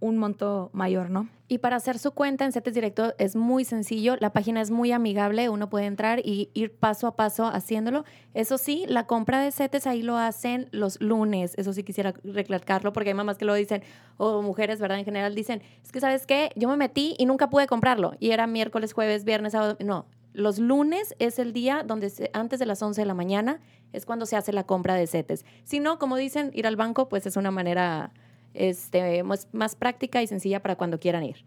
un 0.00 0.16
monto 0.16 0.70
mayor, 0.72 1.10
¿no? 1.10 1.28
Y 1.54 1.58
para 1.58 1.76
hacer 1.76 2.00
su 2.00 2.10
cuenta 2.10 2.44
en 2.44 2.50
CETES 2.50 2.74
Directo 2.74 3.14
es 3.16 3.36
muy 3.36 3.64
sencillo, 3.64 4.16
la 4.18 4.32
página 4.32 4.60
es 4.60 4.72
muy 4.72 4.90
amigable, 4.90 5.48
uno 5.48 5.70
puede 5.70 5.86
entrar 5.86 6.18
y 6.18 6.50
ir 6.52 6.74
paso 6.74 7.06
a 7.06 7.14
paso 7.14 7.46
haciéndolo. 7.46 8.04
Eso 8.34 8.58
sí, 8.58 8.86
la 8.88 9.06
compra 9.06 9.40
de 9.40 9.52
CETES 9.52 9.86
ahí 9.86 10.02
lo 10.02 10.18
hacen 10.18 10.68
los 10.72 11.00
lunes, 11.00 11.54
eso 11.56 11.72
sí 11.72 11.84
quisiera 11.84 12.12
recalcarlo 12.24 12.92
porque 12.92 13.10
hay 13.10 13.14
mamás 13.14 13.38
que 13.38 13.44
lo 13.44 13.54
dicen, 13.54 13.84
o 14.16 14.42
mujeres, 14.42 14.80
¿verdad? 14.80 14.98
En 14.98 15.04
general 15.04 15.36
dicen, 15.36 15.62
es 15.80 15.92
que 15.92 16.00
sabes 16.00 16.26
qué, 16.26 16.50
yo 16.56 16.68
me 16.68 16.76
metí 16.76 17.14
y 17.20 17.26
nunca 17.26 17.50
pude 17.50 17.68
comprarlo 17.68 18.14
y 18.18 18.32
era 18.32 18.48
miércoles, 18.48 18.92
jueves, 18.92 19.22
viernes, 19.22 19.52
sábado, 19.52 19.76
no. 19.78 20.06
Los 20.32 20.58
lunes 20.58 21.14
es 21.20 21.38
el 21.38 21.52
día 21.52 21.84
donde 21.86 22.10
antes 22.32 22.58
de 22.58 22.66
las 22.66 22.82
11 22.82 23.00
de 23.00 23.06
la 23.06 23.14
mañana 23.14 23.60
es 23.92 24.06
cuando 24.06 24.26
se 24.26 24.34
hace 24.34 24.52
la 24.52 24.64
compra 24.64 24.96
de 24.96 25.06
CETES. 25.06 25.44
Si 25.62 25.78
no, 25.78 26.00
como 26.00 26.16
dicen, 26.16 26.50
ir 26.52 26.66
al 26.66 26.74
banco 26.74 27.08
pues 27.08 27.26
es 27.26 27.36
una 27.36 27.52
manera 27.52 28.12
este, 28.54 29.22
más, 29.22 29.76
práctica 29.76 30.22
y 30.22 30.26
sencilla 30.26 30.62
para 30.62 30.76
cuando 30.76 30.98
quieran 30.98 31.24
ir. 31.24 31.44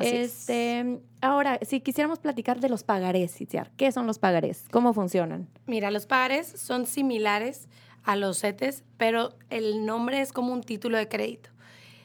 este, 0.00 1.00
Ahora, 1.20 1.58
si 1.62 1.80
quisiéramos 1.80 2.18
platicar 2.18 2.60
de 2.60 2.68
los 2.68 2.82
pagarés, 2.84 3.36
¿qué 3.76 3.92
son 3.92 4.06
los 4.06 4.18
pagarés? 4.18 4.64
¿Cómo 4.70 4.92
funcionan? 4.92 5.48
Mira, 5.66 5.90
los 5.90 6.06
pagarés 6.06 6.46
son 6.46 6.86
similares 6.86 7.68
a 8.02 8.16
los 8.16 8.40
CETES, 8.40 8.84
pero 8.96 9.34
el 9.50 9.86
nombre 9.86 10.20
es 10.20 10.32
como 10.32 10.52
un 10.52 10.62
título 10.62 10.98
de 10.98 11.08
crédito. 11.08 11.50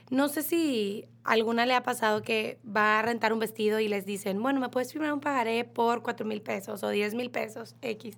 No 0.09 0.27
sé 0.27 0.41
si 0.41 1.05
alguna 1.23 1.65
le 1.65 1.75
ha 1.75 1.83
pasado 1.83 2.23
que 2.23 2.59
va 2.65 2.97
a 2.97 3.01
rentar 3.01 3.31
un 3.31 3.39
vestido 3.39 3.79
y 3.79 3.87
les 3.87 4.05
dicen, 4.05 4.41
bueno, 4.41 4.59
me 4.59 4.69
puedes 4.69 4.91
firmar 4.91 5.13
un 5.13 5.19
pagaré 5.19 5.65
por 5.65 6.01
4 6.01 6.25
mil 6.25 6.41
pesos 6.41 6.81
o 6.83 6.89
10 6.89 7.13
mil 7.13 7.29
pesos, 7.29 7.75
X. 7.81 8.17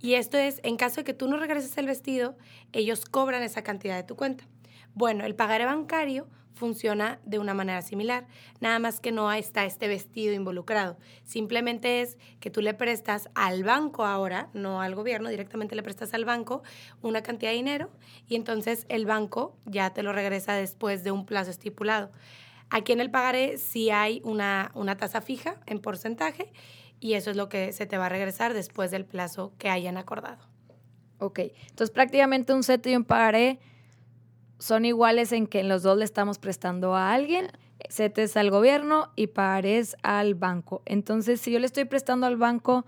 Y 0.00 0.14
esto 0.14 0.38
es, 0.38 0.60
en 0.62 0.76
caso 0.76 0.96
de 0.96 1.04
que 1.04 1.12
tú 1.12 1.28
no 1.28 1.36
regreses 1.36 1.76
el 1.76 1.86
vestido, 1.86 2.36
ellos 2.72 3.04
cobran 3.04 3.42
esa 3.42 3.62
cantidad 3.62 3.96
de 3.96 4.04
tu 4.04 4.16
cuenta. 4.16 4.44
Bueno, 4.94 5.24
el 5.24 5.34
pagaré 5.34 5.64
bancario 5.64 6.28
funciona 6.58 7.20
de 7.24 7.38
una 7.38 7.54
manera 7.54 7.80
similar, 7.80 8.26
nada 8.60 8.78
más 8.78 9.00
que 9.00 9.12
no 9.12 9.32
está 9.32 9.64
este 9.64 9.88
vestido 9.88 10.34
involucrado. 10.34 10.98
Simplemente 11.24 12.02
es 12.02 12.18
que 12.40 12.50
tú 12.50 12.60
le 12.60 12.74
prestas 12.74 13.30
al 13.34 13.64
banco 13.64 14.04
ahora, 14.04 14.50
no 14.52 14.82
al 14.82 14.94
gobierno, 14.94 15.30
directamente 15.30 15.76
le 15.76 15.82
prestas 15.82 16.12
al 16.12 16.24
banco 16.24 16.62
una 17.00 17.22
cantidad 17.22 17.52
de 17.52 17.56
dinero 17.56 17.90
y 18.26 18.34
entonces 18.34 18.84
el 18.88 19.06
banco 19.06 19.56
ya 19.64 19.94
te 19.94 20.02
lo 20.02 20.12
regresa 20.12 20.54
después 20.54 21.04
de 21.04 21.12
un 21.12 21.24
plazo 21.24 21.50
estipulado. 21.50 22.10
Aquí 22.70 22.92
en 22.92 23.00
el 23.00 23.10
pagaré 23.10 23.56
sí 23.56 23.90
hay 23.90 24.20
una, 24.24 24.72
una 24.74 24.96
tasa 24.96 25.22
fija 25.22 25.60
en 25.66 25.78
porcentaje 25.78 26.52
y 27.00 27.14
eso 27.14 27.30
es 27.30 27.36
lo 27.36 27.48
que 27.48 27.72
se 27.72 27.86
te 27.86 27.96
va 27.96 28.06
a 28.06 28.10
regresar 28.10 28.52
después 28.52 28.90
del 28.90 29.06
plazo 29.06 29.52
que 29.58 29.70
hayan 29.70 29.96
acordado. 29.96 30.44
Ok, 31.18 31.40
entonces 31.70 31.90
prácticamente 31.90 32.52
un 32.52 32.62
set 32.62 32.86
y 32.86 32.94
un 32.94 33.04
pagaré 33.04 33.58
son 34.58 34.84
iguales 34.84 35.32
en 35.32 35.46
que 35.46 35.60
en 35.60 35.68
los 35.68 35.82
dos 35.82 35.96
le 35.98 36.04
estamos 36.04 36.38
prestando 36.38 36.94
a 36.94 37.12
alguien, 37.12 37.48
CETES 37.88 38.36
al 38.36 38.50
gobierno 38.50 39.10
y 39.16 39.28
pares 39.28 39.96
al 40.02 40.34
banco. 40.34 40.82
Entonces, 40.84 41.40
si 41.40 41.52
yo 41.52 41.58
le 41.58 41.66
estoy 41.66 41.84
prestando 41.84 42.26
al 42.26 42.36
banco, 42.36 42.84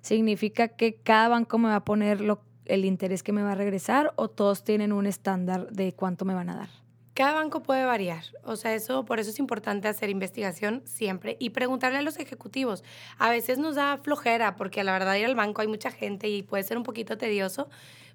¿significa 0.00 0.68
que 0.68 0.96
cada 0.96 1.28
banco 1.28 1.58
me 1.58 1.68
va 1.68 1.76
a 1.76 1.84
poner 1.84 2.20
el 2.66 2.84
interés 2.84 3.22
que 3.22 3.32
me 3.32 3.42
va 3.42 3.52
a 3.52 3.56
regresar 3.56 4.12
o 4.16 4.28
todos 4.28 4.64
tienen 4.64 4.92
un 4.92 5.06
estándar 5.06 5.70
de 5.70 5.94
cuánto 5.94 6.24
me 6.24 6.34
van 6.34 6.50
a 6.50 6.56
dar? 6.56 6.68
Cada 7.14 7.34
banco 7.34 7.62
puede 7.62 7.84
variar, 7.84 8.24
o 8.42 8.56
sea, 8.56 8.74
eso 8.74 9.04
por 9.04 9.20
eso 9.20 9.30
es 9.30 9.38
importante 9.38 9.86
hacer 9.86 10.10
investigación 10.10 10.82
siempre 10.84 11.36
y 11.38 11.50
preguntarle 11.50 11.98
a 11.98 12.02
los 12.02 12.18
ejecutivos. 12.18 12.82
A 13.18 13.30
veces 13.30 13.56
nos 13.58 13.76
da 13.76 13.98
flojera 13.98 14.56
porque 14.56 14.80
a 14.80 14.84
la 14.84 14.90
verdad 14.90 15.14
ir 15.14 15.26
al 15.26 15.36
banco 15.36 15.62
hay 15.62 15.68
mucha 15.68 15.92
gente 15.92 16.28
y 16.28 16.42
puede 16.42 16.64
ser 16.64 16.76
un 16.76 16.82
poquito 16.82 17.16
tedioso, 17.16 17.68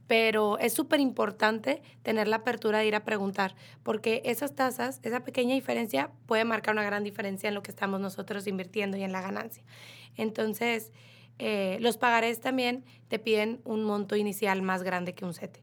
pero 0.09 0.57
es 0.57 0.73
súper 0.73 0.99
importante 0.99 1.83
tener 2.01 2.27
la 2.27 2.37
apertura 2.37 2.79
de 2.79 2.87
ir 2.87 2.95
a 2.95 3.05
preguntar, 3.05 3.55
porque 3.83 4.23
esas 4.25 4.55
tasas, 4.55 4.99
esa 5.03 5.23
pequeña 5.23 5.53
diferencia 5.53 6.09
puede 6.25 6.45
marcar 6.45 6.73
una 6.73 6.83
gran 6.83 7.03
diferencia 7.03 7.47
en 7.47 7.53
lo 7.53 7.61
que 7.61 7.69
estamos 7.69 8.01
nosotros 8.01 8.47
invirtiendo 8.47 8.97
y 8.97 9.03
en 9.03 9.11
la 9.11 9.21
ganancia. 9.21 9.63
Entonces, 10.17 10.91
eh, 11.37 11.77
los 11.81 11.97
pagarés 11.97 12.41
también 12.41 12.85
te 13.07 13.19
piden 13.19 13.61
un 13.65 13.83
monto 13.83 14.15
inicial 14.15 14.63
más 14.63 14.81
grande 14.81 15.13
que 15.13 15.25
un 15.25 15.35
CETE, 15.35 15.61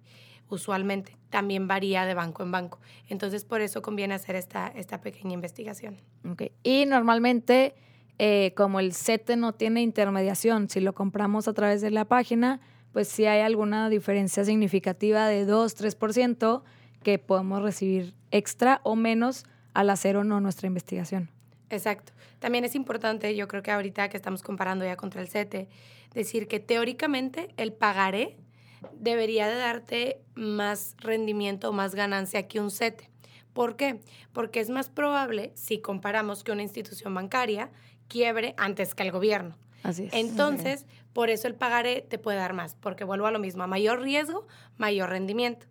usualmente. 0.49 1.17
También 1.29 1.67
varía 1.67 2.07
de 2.07 2.15
banco 2.15 2.45
en 2.45 2.53
banco. 2.53 2.79
Entonces, 3.09 3.45
por 3.45 3.63
eso 3.63 3.83
conviene 3.83 4.15
hacer 4.15 4.37
esta, 4.37 4.69
esta 4.69 5.01
pequeña 5.01 5.35
investigación. 5.35 5.97
Y 6.63 6.87
normalmente, 6.87 7.75
eh, 8.21 8.53
como 8.57 8.79
el 8.79 8.95
CETE 8.95 9.35
no 9.35 9.55
tiene 9.55 9.83
intermediación, 9.83 10.71
si 10.71 10.79
lo 10.79 10.95
compramos 10.95 11.49
a 11.49 11.53
través 11.53 11.81
de 11.81 11.91
la 11.91 12.05
página, 12.05 12.61
pues 12.97 13.09
si 13.09 13.27
hay 13.27 13.43
alguna 13.43 13.91
diferencia 13.91 14.43
significativa 14.47 15.29
de 15.29 15.45
2, 15.45 15.77
3% 15.77 16.63
que 17.03 17.19
podemos 17.19 17.61
recibir 17.61 18.15
extra 18.31 18.81
o 18.85 18.97
menos 18.97 19.45
al 19.75 19.91
hacer 19.91 20.17
o 20.17 20.25
no 20.25 20.41
nuestra 20.41 20.67
investigación. 20.67 21.29
Exacto. 21.69 22.15
También 22.39 22.65
es 22.65 22.75
importante, 22.75 23.37
yo 23.37 23.49
creo 23.49 23.63
que 23.63 23.71
ahorita 23.71 24.09
que 24.09 24.17
estamos 24.17 24.43
comparando 24.43 24.87
ya 24.87 24.97
contra 24.97 25.21
el 25.21 25.29
CETE, 25.29 25.69
decir 26.15 26.49
que 26.49 26.59
teóricamente 26.59 27.53
el 27.59 27.75
pagaré 27.75 28.39
debería 28.95 29.47
de 29.47 29.57
darte 29.57 30.23
más 30.35 30.97
rendimiento 30.97 31.69
o 31.69 31.73
más 31.75 31.95
ganancia 31.95 32.49
que 32.49 32.61
un 32.61 32.71
CETE. 32.71 33.11
¿Por 33.53 33.77
qué? 33.77 34.01
Porque 34.33 34.61
es 34.61 34.71
más 34.71 34.89
probable, 34.89 35.53
si 35.55 35.83
comparamos 35.83 36.45
que 36.45 36.53
una 36.53 36.63
institución 36.63 37.13
bancaria 37.13 37.69
quiebre 38.09 38.55
antes 38.57 38.95
que 38.95 39.03
el 39.03 39.13
gobierno. 39.13 39.59
Así 39.87 40.07
es. 40.07 40.15
Entonces, 40.15 40.85
por 41.13 41.31
eso 41.31 41.47
el 41.47 41.55
pagaré 41.55 42.03
te 42.03 42.19
puede 42.19 42.39
dar 42.39 42.53
más, 42.53 42.75
porque 42.75 43.05
vuelvo 43.05 43.27
a 43.27 43.31
lo 43.31 43.39
mismo, 43.39 43.63
a 43.63 43.67
mayor 43.69 44.03
riesgo, 44.03 44.47
mayor 44.77 45.11
rendimiento. 45.11 45.67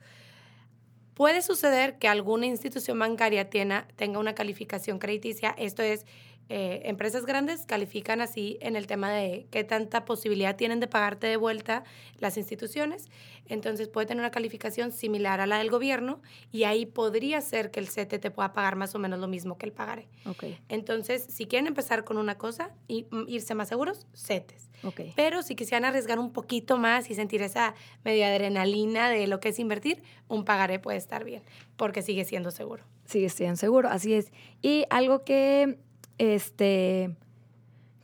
Puede 1.13 1.41
suceder 1.41 1.97
que 1.97 2.07
alguna 2.07 2.45
institución 2.45 2.97
bancaria 2.97 3.49
tenga, 3.49 3.85
una 4.17 4.35
calificación 4.35 4.99
crediticia, 4.99 5.53
esto 5.57 5.83
es, 5.83 6.05
eh, 6.47 6.81
empresas 6.85 7.25
grandes 7.25 7.65
califican 7.65 8.21
así 8.21 8.57
en 8.61 8.75
el 8.75 8.85
tema 8.85 9.11
de 9.11 9.47
qué 9.49 9.63
tanta 9.63 10.05
posibilidad 10.05 10.55
tienen 10.55 10.79
de 10.79 10.87
pagarte 10.87 11.27
de 11.27 11.37
vuelta 11.37 11.83
las 12.19 12.37
instituciones. 12.37 13.07
Entonces 13.47 13.87
puede 13.87 14.07
tener 14.07 14.21
una 14.21 14.31
calificación 14.31 14.91
similar 14.91 15.39
a 15.39 15.47
la 15.47 15.57
del 15.57 15.69
gobierno 15.69 16.21
y 16.51 16.63
ahí 16.63 16.85
podría 16.85 17.41
ser 17.41 17.71
que 17.71 17.79
el 17.79 17.87
CETE 17.87 18.19
te 18.19 18.31
pueda 18.31 18.53
pagar 18.53 18.75
más 18.75 18.93
o 18.95 18.99
menos 18.99 19.19
lo 19.19 19.27
mismo 19.27 19.57
que 19.57 19.65
el 19.65 19.71
pagaré. 19.71 20.07
Okay. 20.25 20.59
Entonces, 20.69 21.25
si 21.29 21.45
quieren 21.45 21.67
empezar 21.67 22.03
con 22.03 22.17
una 22.17 22.37
cosa 22.37 22.71
y 22.87 23.05
mm, 23.09 23.27
irse 23.27 23.55
más 23.55 23.69
seguros, 23.69 24.07
CETES. 24.15 24.69
Okay. 24.83 25.13
Pero 25.15 25.41
si 25.41 25.55
quisieran 25.55 25.85
arriesgar 25.85 26.19
un 26.19 26.31
poquito 26.31 26.77
más 26.77 27.09
y 27.09 27.15
sentir 27.15 27.41
esa 27.41 27.75
media 28.03 28.27
adrenalina 28.27 29.09
de 29.09 29.27
lo 29.27 29.39
que 29.39 29.49
es 29.49 29.59
invertir, 29.59 30.03
un 30.27 30.45
pagaré 30.45 30.79
puede 30.79 30.97
estar 30.97 31.23
bien, 31.23 31.43
porque 31.75 32.01
sigue 32.01 32.25
siendo 32.25 32.51
seguro. 32.51 32.83
Sigue 33.05 33.29
siendo 33.29 33.55
seguro, 33.55 33.89
así 33.89 34.13
es. 34.13 34.31
Y 34.61 34.85
algo 34.89 35.23
que 35.23 35.77
este, 36.17 37.15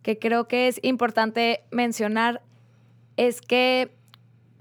que 0.02 0.20
creo 0.20 0.48
que 0.48 0.68
es 0.68 0.80
importante 0.84 1.64
mencionar 1.72 2.42
es 3.18 3.42
que 3.42 3.92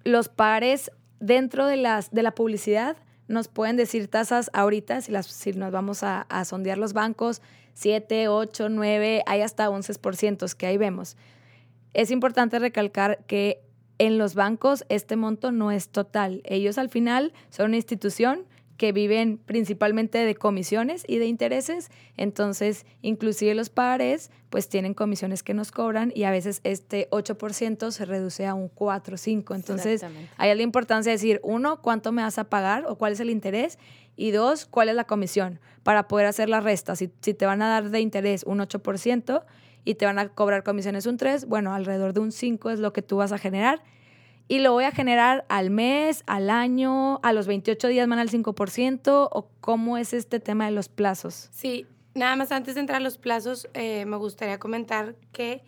los 0.05 0.29
pares 0.29 0.91
dentro 1.19 1.67
de, 1.67 1.77
las, 1.77 2.11
de 2.11 2.23
la 2.23 2.35
publicidad 2.35 2.97
nos 3.29 3.49
pueden 3.49 3.77
decir 3.77 4.09
tasas 4.09 4.51
ahorita, 4.53 5.01
si, 5.03 5.13
las, 5.13 5.27
si 5.27 5.53
nos 5.53 5.71
vamos 5.71 6.03
a, 6.03 6.23
a 6.23 6.45
sondear 6.45 6.79
los 6.79 6.93
bancos, 6.93 7.43
7, 7.75 8.29
8, 8.29 8.69
9, 8.69 9.23
hay 9.27 9.41
hasta 9.43 9.71
11% 9.71 10.55
que 10.55 10.67
ahí 10.67 10.77
vemos. 10.77 11.17
Es 11.95 12.11
importante 12.11 12.59
recalcar 12.59 13.25
que 13.27 13.63
en 13.99 14.19
los 14.19 14.35
bancos 14.35 14.85
este 14.89 15.17
monto 15.17 15.53
no 15.53 15.71
es 15.71 15.91
total. 15.91 16.41
Ellos 16.45 16.79
al 16.79 16.89
final 16.89 17.33
son 17.51 17.67
una 17.67 17.77
institución 17.77 18.47
que 18.81 18.93
viven 18.93 19.37
principalmente 19.37 20.25
de 20.25 20.35
comisiones 20.35 21.05
y 21.07 21.19
de 21.19 21.27
intereses, 21.27 21.91
entonces 22.17 22.87
inclusive 23.03 23.55
los 23.55 23.69
pares 23.69 24.31
pues 24.49 24.71
tienen 24.71 24.95
comisiones 24.95 25.43
que 25.43 25.53
nos 25.53 25.71
cobran 25.71 26.13
y 26.15 26.25
a 26.25 26.31
veces 26.31 26.63
este 26.65 27.07
8% 27.11 27.91
se 27.91 28.05
reduce 28.07 28.47
a 28.47 28.55
un 28.55 28.71
4 28.71 29.17
o 29.17 29.19
5. 29.19 29.55
Entonces 29.55 30.03
hay 30.39 30.55
la 30.55 30.63
importancia 30.63 31.11
de 31.11 31.17
decir, 31.17 31.41
uno, 31.43 31.83
cuánto 31.83 32.11
me 32.11 32.23
vas 32.23 32.39
a 32.39 32.45
pagar 32.45 32.87
o 32.87 32.97
cuál 32.97 33.13
es 33.13 33.21
el 33.21 33.29
interés 33.29 33.79
y 34.17 34.31
dos, 34.31 34.65
cuál 34.65 34.89
es 34.89 34.95
la 34.95 35.05
comisión 35.05 35.61
para 35.83 36.09
poder 36.09 36.25
hacer 36.25 36.49
la 36.49 36.63
resta. 36.63 36.97
Si, 36.97 37.13
si 37.21 37.35
te 37.35 37.45
van 37.45 37.61
a 37.61 37.69
dar 37.69 37.91
de 37.91 38.01
interés 38.01 38.45
un 38.45 38.61
8% 38.61 39.45
y 39.85 39.97
te 39.97 40.07
van 40.07 40.19
a 40.19 40.31
cobrar 40.31 40.63
comisiones 40.63 41.05
un 41.05 41.19
3, 41.19 41.45
bueno, 41.49 41.75
alrededor 41.75 42.15
de 42.15 42.21
un 42.21 42.33
5 42.33 42.71
es 42.71 42.81
lo 42.81 42.95
que 42.95 43.03
tú 43.03 43.19
vas 43.19 43.33
a 43.33 43.37
generar 43.37 43.83
y 44.51 44.59
lo 44.59 44.73
voy 44.73 44.83
a 44.83 44.91
generar 44.91 45.47
al 45.49 45.71
mes, 45.71 46.25
al 46.27 46.51
año, 46.51 47.21
a 47.23 47.33
los 47.33 47.47
28 47.47 47.87
días 47.87 48.09
van 48.09 48.19
al 48.19 48.31
5% 48.31 49.29
o 49.31 49.49
cómo 49.61 49.97
es 49.97 50.13
este 50.13 50.41
tema 50.41 50.65
de 50.65 50.73
los 50.73 50.89
plazos? 50.89 51.49
Sí, 51.53 51.87
nada 52.15 52.35
más 52.35 52.51
antes 52.51 52.75
de 52.75 52.81
entrar 52.81 52.97
a 52.97 53.01
los 53.01 53.17
plazos, 53.17 53.69
eh, 53.75 54.05
me 54.07 54.17
gustaría 54.17 54.59
comentar 54.59 55.15
que 55.31 55.63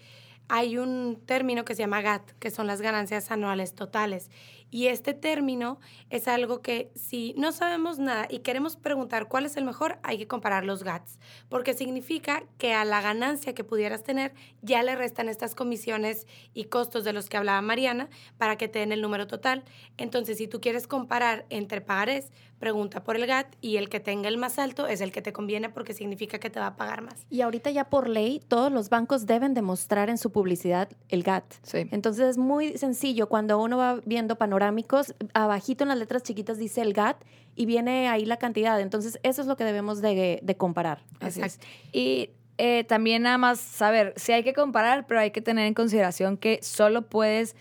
hay 0.48 0.78
un 0.78 1.22
término 1.26 1.64
que 1.64 1.76
se 1.76 1.82
llama 1.82 2.02
GAT, 2.02 2.32
que 2.40 2.50
son 2.50 2.66
las 2.66 2.80
ganancias 2.80 3.30
anuales 3.30 3.76
totales. 3.76 4.32
Y 4.72 4.86
este 4.86 5.12
término 5.12 5.78
es 6.08 6.26
algo 6.28 6.62
que 6.62 6.90
si 6.94 7.34
no 7.36 7.52
sabemos 7.52 7.98
nada 7.98 8.26
y 8.30 8.38
queremos 8.38 8.76
preguntar 8.76 9.28
cuál 9.28 9.44
es 9.44 9.58
el 9.58 9.66
mejor, 9.66 9.98
hay 10.02 10.16
que 10.16 10.26
comparar 10.26 10.64
los 10.64 10.82
GATs, 10.82 11.18
porque 11.50 11.74
significa 11.74 12.42
que 12.56 12.72
a 12.72 12.86
la 12.86 13.02
ganancia 13.02 13.54
que 13.54 13.64
pudieras 13.64 14.02
tener 14.02 14.32
ya 14.62 14.82
le 14.82 14.96
restan 14.96 15.28
estas 15.28 15.54
comisiones 15.54 16.26
y 16.54 16.64
costos 16.64 17.04
de 17.04 17.12
los 17.12 17.28
que 17.28 17.36
hablaba 17.36 17.60
Mariana 17.60 18.08
para 18.38 18.56
que 18.56 18.66
te 18.66 18.78
den 18.78 18.92
el 18.92 19.02
número 19.02 19.26
total. 19.26 19.62
Entonces, 19.98 20.38
si 20.38 20.48
tú 20.48 20.62
quieres 20.62 20.86
comparar 20.86 21.44
entre 21.50 21.82
pagarés, 21.82 22.32
pregunta 22.62 23.02
por 23.02 23.16
el 23.16 23.26
GAT 23.26 23.56
y 23.60 23.76
el 23.76 23.88
que 23.88 23.98
tenga 23.98 24.28
el 24.28 24.38
más 24.38 24.56
alto 24.60 24.86
es 24.86 25.00
el 25.00 25.10
que 25.10 25.20
te 25.20 25.32
conviene 25.32 25.68
porque 25.68 25.94
significa 25.94 26.38
que 26.38 26.48
te 26.48 26.60
va 26.60 26.68
a 26.68 26.76
pagar 26.76 27.02
más. 27.02 27.26
Y 27.28 27.40
ahorita 27.40 27.72
ya 27.72 27.90
por 27.90 28.08
ley 28.08 28.40
todos 28.46 28.70
los 28.70 28.88
bancos 28.88 29.26
deben 29.26 29.52
demostrar 29.52 30.08
en 30.08 30.16
su 30.16 30.30
publicidad 30.30 30.88
el 31.08 31.24
GAT. 31.24 31.44
Sí. 31.64 31.88
Entonces 31.90 32.30
es 32.30 32.38
muy 32.38 32.78
sencillo 32.78 33.28
cuando 33.28 33.58
uno 33.60 33.78
va 33.78 34.00
viendo 34.04 34.36
panorámicos, 34.62 35.14
abajito 35.34 35.84
en 35.84 35.88
las 35.88 35.98
letras 35.98 36.22
chiquitas 36.22 36.56
dice 36.56 36.82
el 36.82 36.92
GAT 36.92 37.16
y 37.56 37.66
viene 37.66 38.08
ahí 38.08 38.24
la 38.24 38.36
cantidad. 38.36 38.80
Entonces 38.80 39.18
eso 39.22 39.40
es 39.40 39.48
lo 39.48 39.56
que 39.56 39.64
debemos 39.64 40.00
de, 40.00 40.38
de 40.40 40.56
comparar. 40.56 41.02
Exacto. 41.20 41.66
Y 41.92 42.30
eh, 42.58 42.84
también 42.84 43.22
nada 43.22 43.38
más 43.38 43.58
saber, 43.58 44.14
si 44.16 44.32
hay 44.32 44.44
que 44.44 44.52
comparar, 44.52 45.06
pero 45.06 45.20
hay 45.20 45.32
que 45.32 45.40
tener 45.42 45.66
en 45.66 45.74
consideración 45.74 46.36
que 46.36 46.60
solo 46.62 47.02
puedes 47.02 47.56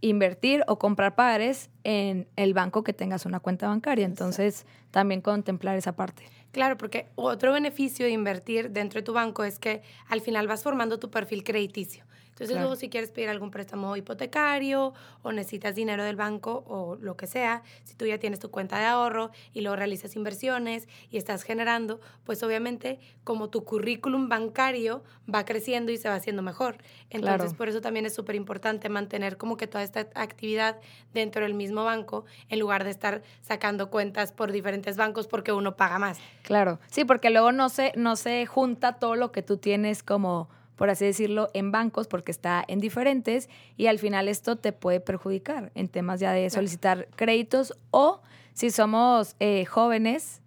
invertir 0.00 0.64
o 0.66 0.78
comprar 0.78 1.14
pares 1.14 1.68
en 1.84 2.26
el 2.36 2.54
banco 2.54 2.82
que 2.84 2.94
tengas 2.94 3.26
una 3.26 3.40
cuenta 3.40 3.68
bancaria. 3.68 4.06
Entonces, 4.06 4.64
también 4.90 5.20
contemplar 5.20 5.76
esa 5.76 5.94
parte. 5.94 6.24
Claro, 6.52 6.78
porque 6.78 7.08
otro 7.16 7.52
beneficio 7.52 8.06
de 8.06 8.12
invertir 8.12 8.70
dentro 8.70 9.00
de 9.00 9.04
tu 9.04 9.12
banco 9.12 9.44
es 9.44 9.58
que 9.58 9.82
al 10.08 10.22
final 10.22 10.48
vas 10.48 10.62
formando 10.62 10.98
tu 10.98 11.10
perfil 11.10 11.44
crediticio. 11.44 12.04
Entonces, 12.40 12.54
Claro. 12.54 12.68
luego 12.68 12.80
si 12.80 12.88
quieres 12.88 13.10
pedir 13.10 13.28
algún 13.28 13.50
préstamo 13.50 13.94
hipotecario 13.96 14.94
o 15.22 15.30
necesitas 15.30 15.74
dinero 15.74 16.04
del 16.04 16.16
banco 16.16 16.64
o 16.66 16.96
lo 16.96 17.14
que 17.14 17.26
sea, 17.26 17.62
si 17.84 17.94
tú 17.96 18.06
ya 18.06 18.16
tienes 18.16 18.38
tu 18.40 18.50
cuenta 18.50 18.78
de 18.78 18.86
ahorro 18.86 19.30
y 19.52 19.60
luego 19.60 19.76
realizas 19.76 20.16
inversiones 20.16 20.88
y 21.10 21.18
estás 21.18 21.42
generando, 21.42 22.00
pues 22.24 22.42
obviamente 22.42 22.98
como 23.24 23.50
tu 23.50 23.62
currículum 23.66 24.30
bancario 24.30 25.04
va 25.32 25.44
creciendo 25.44 25.92
y 25.92 25.98
se 25.98 26.08
va 26.08 26.14
haciendo 26.14 26.40
mejor. 26.40 26.78
Entonces, 27.10 27.40
Claro. 27.50 27.56
por 27.58 27.68
eso 27.68 27.82
también 27.82 28.06
es 28.06 28.14
súper 28.14 28.36
importante 28.36 28.88
mantener 28.88 29.36
como 29.36 29.58
que 29.58 29.66
toda 29.66 29.84
esta 29.84 30.08
actividad 30.14 30.80
dentro 31.12 31.42
del 31.42 31.52
mismo 31.52 31.84
banco 31.84 32.24
en 32.48 32.58
lugar 32.58 32.84
de 32.84 32.90
estar 32.90 33.20
sacando 33.42 33.90
cuentas 33.90 34.32
por 34.32 34.50
diferentes 34.50 34.96
bancos 34.96 35.26
porque 35.26 35.52
uno 35.52 35.76
paga 35.76 35.98
más. 35.98 36.18
Claro, 36.42 36.80
sí, 36.86 37.04
porque 37.04 37.28
luego 37.28 37.52
no 37.52 37.68
se, 37.68 37.92
no 37.96 38.16
se 38.16 38.46
junta 38.46 38.94
todo 38.94 39.14
lo 39.14 39.30
que 39.30 39.42
tú 39.42 39.58
tienes 39.58 40.02
como, 40.02 40.48
por 40.80 40.88
así 40.88 41.04
decirlo, 41.04 41.50
en 41.52 41.72
bancos, 41.72 42.08
porque 42.08 42.30
está 42.30 42.64
en 42.66 42.80
diferentes, 42.80 43.50
y 43.76 43.88
al 43.88 43.98
final 43.98 44.28
esto 44.28 44.56
te 44.56 44.72
puede 44.72 44.98
perjudicar 44.98 45.70
en 45.74 45.88
temas 45.88 46.20
ya 46.20 46.32
de 46.32 46.48
solicitar 46.48 47.06
créditos 47.16 47.74
o 47.90 48.22
si 48.54 48.70
somos 48.70 49.36
eh, 49.40 49.66
jóvenes, 49.66 50.40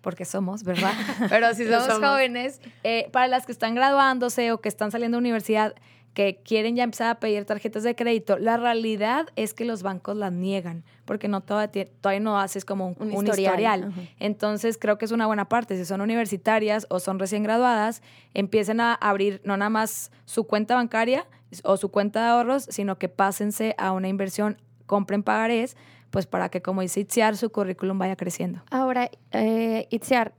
porque 0.00 0.24
somos, 0.24 0.64
¿verdad? 0.64 0.92
Pero 1.30 1.54
si 1.54 1.66
somos. 1.70 2.00
jóvenes, 2.00 2.60
eh, 2.82 3.08
para 3.12 3.28
las 3.28 3.46
que 3.46 3.52
están 3.52 3.76
graduándose 3.76 4.50
o 4.50 4.60
que 4.60 4.68
están 4.68 4.90
saliendo 4.90 5.18
de 5.18 5.20
universidad, 5.20 5.76
que 6.16 6.40
quieren 6.42 6.76
ya 6.76 6.82
empezar 6.82 7.10
a 7.10 7.20
pedir 7.20 7.44
tarjetas 7.44 7.82
de 7.82 7.94
crédito, 7.94 8.38
la 8.38 8.56
realidad 8.56 9.26
es 9.36 9.52
que 9.52 9.66
los 9.66 9.82
bancos 9.82 10.16
las 10.16 10.32
niegan, 10.32 10.82
porque 11.04 11.28
no 11.28 11.42
todavía, 11.42 11.86
todavía 12.00 12.20
no 12.20 12.40
haces 12.40 12.64
como 12.64 12.86
un, 12.88 12.96
Un 12.98 13.12
un 13.12 13.26
historial. 13.26 13.92
Entonces 14.18 14.78
creo 14.78 14.96
que 14.96 15.04
es 15.04 15.10
una 15.10 15.26
buena 15.26 15.50
parte. 15.50 15.76
Si 15.76 15.84
son 15.84 16.00
universitarias 16.00 16.86
o 16.88 17.00
son 17.00 17.18
recién 17.18 17.42
graduadas, 17.42 18.00
empiecen 18.32 18.80
a 18.80 18.94
abrir 18.94 19.42
no 19.44 19.58
nada 19.58 19.68
más 19.68 20.10
su 20.24 20.44
cuenta 20.46 20.74
bancaria 20.74 21.26
o 21.64 21.76
su 21.76 21.90
cuenta 21.90 22.22
de 22.22 22.28
ahorros, 22.30 22.62
sino 22.70 22.96
que 22.96 23.10
pásense 23.10 23.74
a 23.76 23.92
una 23.92 24.08
inversión, 24.08 24.56
compren 24.86 25.22
pagarés, 25.22 25.76
pues 26.08 26.26
para 26.26 26.48
que 26.48 26.62
como 26.62 26.80
dice 26.80 27.00
Itziar, 27.00 27.36
su 27.36 27.50
currículum 27.50 27.98
vaya 27.98 28.16
creciendo. 28.16 28.62
Ahora, 28.70 29.10
eh, 29.32 29.86
Itziar, 29.90 30.32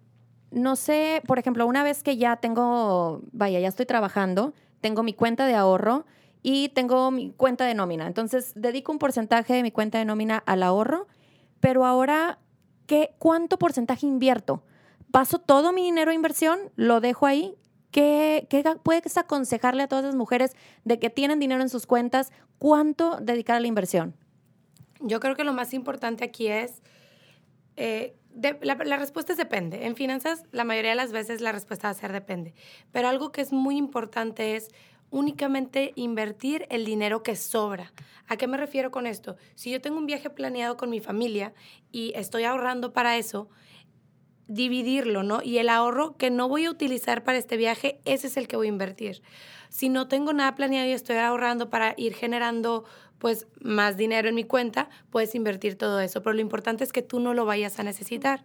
no 0.50 0.76
sé, 0.76 1.22
por 1.28 1.38
ejemplo, 1.38 1.68
una 1.68 1.84
vez 1.84 2.02
que 2.02 2.18
ya 2.18 2.38
tengo, 2.38 3.22
vaya, 3.32 3.60
ya 3.60 3.68
estoy 3.68 3.86
trabajando, 3.86 4.56
tengo 4.82 5.04
mi 5.04 5.14
cuenta 5.14 5.46
de 5.46 5.56
ahorro 5.56 6.06
y 6.44 6.70
tengo 6.70 7.12
mi 7.12 7.32
cuenta 7.32 7.66
de 7.66 7.74
nómina. 7.74 8.08
Entonces, 8.08 8.54
dedico 8.56 8.92
un 8.92 9.00
porcentaje 9.00 9.54
de 9.54 9.64
mi 9.64 9.72
cuenta 9.72 9.98
de 9.98 10.06
nómina 10.06 10.38
al 10.46 10.64
ahorro, 10.64 11.08
pero 11.60 11.86
ahora, 11.86 12.40
¿qué, 12.86 13.16
¿cuánto 13.20 13.58
porcentaje 13.58 14.06
invierto? 14.06 14.64
¿Paso 15.12 15.40
todo 15.40 15.74
mi 15.74 15.84
dinero 15.84 16.12
a 16.12 16.14
inversión? 16.14 16.60
¿Lo 16.76 17.02
dejo 17.02 17.26
ahí? 17.26 17.56
¿Qué, 17.92 18.48
qué 18.50 18.64
puedes 18.84 19.18
aconsejarle 19.18 19.84
a 19.84 19.88
todas 19.88 20.06
las 20.06 20.16
mujeres 20.16 20.56
de 20.84 21.00
que 21.00 21.10
tienen 21.10 21.40
dinero 21.40 21.62
en 21.62 21.70
sus 21.70 21.88
cuentas? 21.88 22.32
¿Cuánto 22.60 23.18
dedicar 23.22 23.56
a 23.56 23.60
la 23.60 23.68
inversión? 23.68 24.16
Yo 25.00 25.20
creo 25.20 25.36
que 25.36 25.44
lo 25.44 25.54
más 25.54 25.74
importante 25.74 26.24
aquí 26.24 26.48
es, 26.48 26.82
eh, 27.76 28.16
la, 28.42 28.76
la 28.76 28.98
respuesta 28.98 29.34
es 29.34 29.38
depende. 29.38 29.86
En 29.86 29.96
finanzas, 29.96 30.44
la 30.52 30.64
mayoría 30.64 30.92
de 30.92 30.96
las 30.96 31.12
veces 31.12 31.42
la 31.42 31.52
respuesta 31.52 31.88
va 31.88 31.92
a 31.92 31.96
ser 31.96 32.12
depende. 32.12 32.54
Pero 32.92 33.08
algo 33.08 33.32
que 33.32 33.42
es 33.42 33.52
muy 33.52 33.78
importante 33.78 34.56
es 34.56 34.70
únicamente 35.10 35.94
invertir 35.96 36.66
el 36.70 36.86
dinero 36.86 37.24
que 37.24 37.36
sobra. 37.36 37.94
¿A 38.28 38.36
qué 38.38 38.48
me 38.48 38.58
refiero 38.58 38.92
con 38.92 39.08
esto? 39.08 39.38
Si 39.56 39.72
yo 39.72 39.82
tengo 39.82 39.98
un 39.98 40.06
viaje 40.06 40.30
planeado 40.30 40.78
con 40.78 40.90
mi 40.90 41.00
familia 41.00 41.54
y 41.92 42.12
estoy 42.16 42.44
ahorrando 42.44 42.92
para 42.92 43.18
eso, 43.18 43.50
dividirlo, 44.48 45.24
¿no? 45.24 45.42
Y 45.44 45.58
el 45.58 45.70
ahorro 45.70 46.18
que 46.18 46.30
no 46.30 46.48
voy 46.48 46.66
a 46.66 46.72
utilizar 46.72 47.24
para 47.24 47.38
este 47.38 47.58
viaje, 47.58 48.00
ese 48.06 48.28
es 48.28 48.38
el 48.38 48.48
que 48.48 48.56
voy 48.56 48.68
a 48.68 48.70
invertir. 48.70 49.22
Si 49.70 49.90
no 49.90 50.08
tengo 50.08 50.32
nada 50.34 50.56
planeado 50.56 50.88
y 50.88 50.94
estoy 50.94 51.18
ahorrando 51.18 51.70
para 51.70 51.94
ir 51.98 52.14
generando 52.14 52.86
pues 53.20 53.48
más 53.62 53.98
dinero 53.98 54.30
en 54.30 54.36
mi 54.36 54.44
cuenta, 54.44 54.90
puedes 55.10 55.36
invertir 55.36 55.78
todo 55.78 56.00
eso. 56.00 56.22
Pero 56.22 56.34
lo 56.34 56.42
importante 56.42 56.84
es 56.84 56.94
que 56.94 57.02
tú 57.02 57.20
no 57.20 57.34
lo 57.34 57.46
vayas 57.46 57.80
a 57.80 57.84
necesitar, 57.84 58.44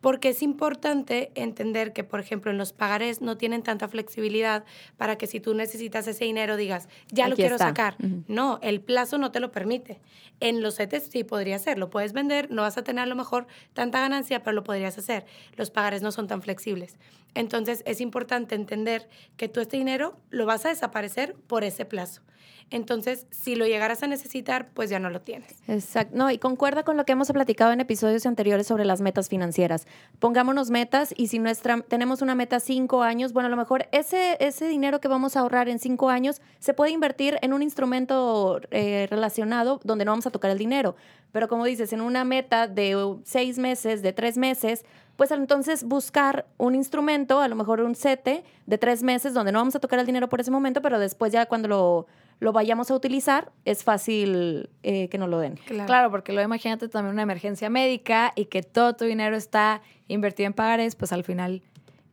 porque 0.00 0.30
es 0.30 0.42
importante 0.42 1.30
entender 1.34 1.92
que, 1.92 2.04
por 2.04 2.20
ejemplo, 2.20 2.50
en 2.50 2.58
los 2.58 2.72
pagarés 2.72 3.20
no 3.20 3.36
tienen 3.36 3.62
tanta 3.62 3.88
flexibilidad 3.88 4.64
para 4.96 5.16
que 5.16 5.26
si 5.26 5.40
tú 5.40 5.54
necesitas 5.54 6.06
ese 6.06 6.24
dinero 6.24 6.56
digas, 6.56 6.88
ya 7.10 7.28
lo 7.28 7.36
quiero 7.36 7.58
sacar. 7.58 7.96
No, 8.28 8.58
el 8.62 8.80
plazo 8.80 9.18
no 9.18 9.30
te 9.32 9.40
lo 9.40 9.52
permite. 9.52 10.00
En 10.40 10.62
los 10.62 10.76
CETES 10.76 11.08
sí 11.10 11.24
podría 11.24 11.58
ser, 11.58 11.78
lo 11.78 11.90
puedes 11.90 12.12
vender, 12.12 12.50
no 12.50 12.62
vas 12.62 12.78
a 12.78 12.84
tener 12.84 13.02
a 13.02 13.06
lo 13.06 13.16
mejor 13.16 13.46
tanta 13.74 14.00
ganancia, 14.00 14.42
pero 14.42 14.54
lo 14.54 14.64
podrías 14.64 14.98
hacer. 14.98 15.24
Los 15.56 15.70
pagarés 15.70 16.02
no 16.02 16.12
son 16.12 16.26
tan 16.26 16.42
flexibles. 16.42 16.96
Entonces 17.34 17.82
es 17.86 18.00
importante 18.00 18.54
entender 18.54 19.08
que 19.36 19.48
tú 19.48 19.60
este 19.60 19.76
dinero 19.76 20.16
lo 20.30 20.46
vas 20.46 20.66
a 20.66 20.68
desaparecer 20.68 21.34
por 21.46 21.64
ese 21.64 21.84
plazo. 21.84 22.22
Entonces, 22.72 23.26
si 23.30 23.54
lo 23.54 23.66
llegaras 23.66 24.02
a 24.02 24.06
necesitar, 24.06 24.70
pues 24.72 24.88
ya 24.88 24.98
no 24.98 25.10
lo 25.10 25.20
tienes. 25.20 25.56
Exacto. 25.68 26.16
No, 26.16 26.30
y 26.30 26.38
concuerda 26.38 26.84
con 26.84 26.96
lo 26.96 27.04
que 27.04 27.12
hemos 27.12 27.30
platicado 27.30 27.70
en 27.72 27.80
episodios 27.80 28.24
anteriores 28.24 28.66
sobre 28.66 28.86
las 28.86 29.02
metas 29.02 29.28
financieras. 29.28 29.86
Pongámonos 30.18 30.70
metas 30.70 31.12
y 31.14 31.26
si 31.26 31.38
nuestra 31.38 31.82
tenemos 31.82 32.22
una 32.22 32.34
meta 32.34 32.60
cinco 32.60 33.02
años, 33.02 33.34
bueno, 33.34 33.48
a 33.48 33.50
lo 33.50 33.58
mejor 33.58 33.88
ese, 33.92 34.38
ese 34.40 34.66
dinero 34.68 35.00
que 35.00 35.08
vamos 35.08 35.36
a 35.36 35.40
ahorrar 35.40 35.68
en 35.68 35.78
cinco 35.78 36.08
años 36.08 36.40
se 36.60 36.72
puede 36.72 36.92
invertir 36.92 37.38
en 37.42 37.52
un 37.52 37.62
instrumento 37.62 38.60
eh, 38.70 39.06
relacionado 39.10 39.78
donde 39.84 40.06
no 40.06 40.12
vamos 40.12 40.26
a 40.26 40.30
tocar 40.30 40.50
el 40.50 40.58
dinero. 40.58 40.96
Pero 41.30 41.48
como 41.48 41.66
dices, 41.66 41.92
en 41.92 42.00
una 42.00 42.24
meta 42.24 42.68
de 42.68 43.16
seis 43.24 43.58
meses, 43.58 44.00
de 44.00 44.14
tres 44.14 44.38
meses, 44.38 44.84
pues 45.16 45.30
entonces 45.30 45.84
buscar 45.84 46.46
un 46.58 46.74
instrumento, 46.74 47.40
a 47.40 47.48
lo 47.48 47.56
mejor 47.56 47.80
un 47.80 47.94
sete 47.94 48.44
de 48.66 48.78
tres 48.78 49.02
meses, 49.02 49.34
donde 49.34 49.52
no 49.52 49.58
vamos 49.58 49.74
a 49.76 49.80
tocar 49.80 49.98
el 49.98 50.06
dinero 50.06 50.28
por 50.28 50.40
ese 50.40 50.50
momento, 50.50 50.82
pero 50.82 50.98
después 50.98 51.32
ya 51.32 51.46
cuando 51.46 51.68
lo, 51.68 52.06
lo 52.40 52.52
vayamos 52.52 52.90
a 52.90 52.94
utilizar, 52.94 53.52
es 53.64 53.84
fácil 53.84 54.68
eh, 54.82 55.08
que 55.08 55.18
nos 55.18 55.28
lo 55.28 55.38
den. 55.38 55.58
Claro. 55.66 56.10
porque 56.10 56.32
luego 56.32 56.46
imagínate 56.46 56.88
también 56.88 57.12
una 57.12 57.22
emergencia 57.22 57.70
médica 57.70 58.32
y 58.34 58.46
que 58.46 58.62
todo 58.62 58.94
tu 58.94 59.04
dinero 59.04 59.36
está 59.36 59.82
invertido 60.08 60.48
en 60.48 60.52
pagares, 60.52 60.96
pues 60.96 61.12
al 61.12 61.24
final 61.24 61.62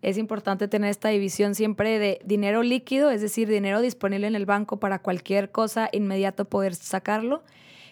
es 0.02 0.18
importante 0.18 0.68
tener 0.68 0.90
esta 0.90 1.10
división 1.10 1.56
siempre 1.56 2.00
de 2.00 2.22
dinero 2.24 2.64
líquido, 2.64 3.10
es 3.10 3.22
decir, 3.22 3.50
dinero 3.50 3.82
disponible 3.82 4.28
en 4.28 4.36
el 4.36 4.46
banco 4.46 4.78
para 4.78 5.00
cualquier 5.00 5.52
cosa 5.52 5.90
inmediato 5.92 6.46
poder 6.46 6.76
sacarlo. 6.76 7.44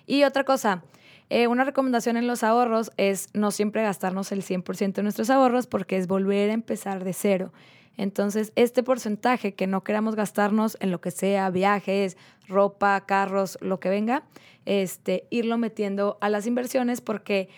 Y 0.05 0.23
otra 0.23 0.45
cosa, 0.45 0.83
eh, 1.29 1.47
una 1.47 1.65
recomendación 1.65 2.15
en 2.15 2.27
los 2.27 2.43
ahorros 2.43 2.91
es 2.97 3.27
no 3.33 3.51
siempre 3.51 3.83
gastarnos 3.83 4.31
el 4.31 4.43
100% 4.43 4.93
de 4.93 5.03
nuestros 5.03 5.29
ahorros 5.29 5.67
porque 5.67 5.97
es 5.97 6.07
volver 6.07 6.49
a 6.49 6.53
empezar 6.53 7.03
de 7.03 7.13
cero. 7.13 7.51
Entonces, 7.97 8.53
este 8.55 8.83
porcentaje 8.83 9.55
que 9.55 9.67
no 9.67 9.83
queramos 9.83 10.15
gastarnos 10.15 10.77
en 10.79 10.91
lo 10.91 11.01
que 11.01 11.11
sea, 11.11 11.49
viajes, 11.49 12.15
ropa, 12.47 13.05
carros, 13.05 13.57
lo 13.59 13.79
que 13.79 13.89
venga, 13.89 14.23
este, 14.65 15.25
irlo 15.31 15.57
metiendo 15.57 16.17
a 16.21 16.29
las 16.29 16.45
inversiones 16.45 17.01
porque 17.01 17.49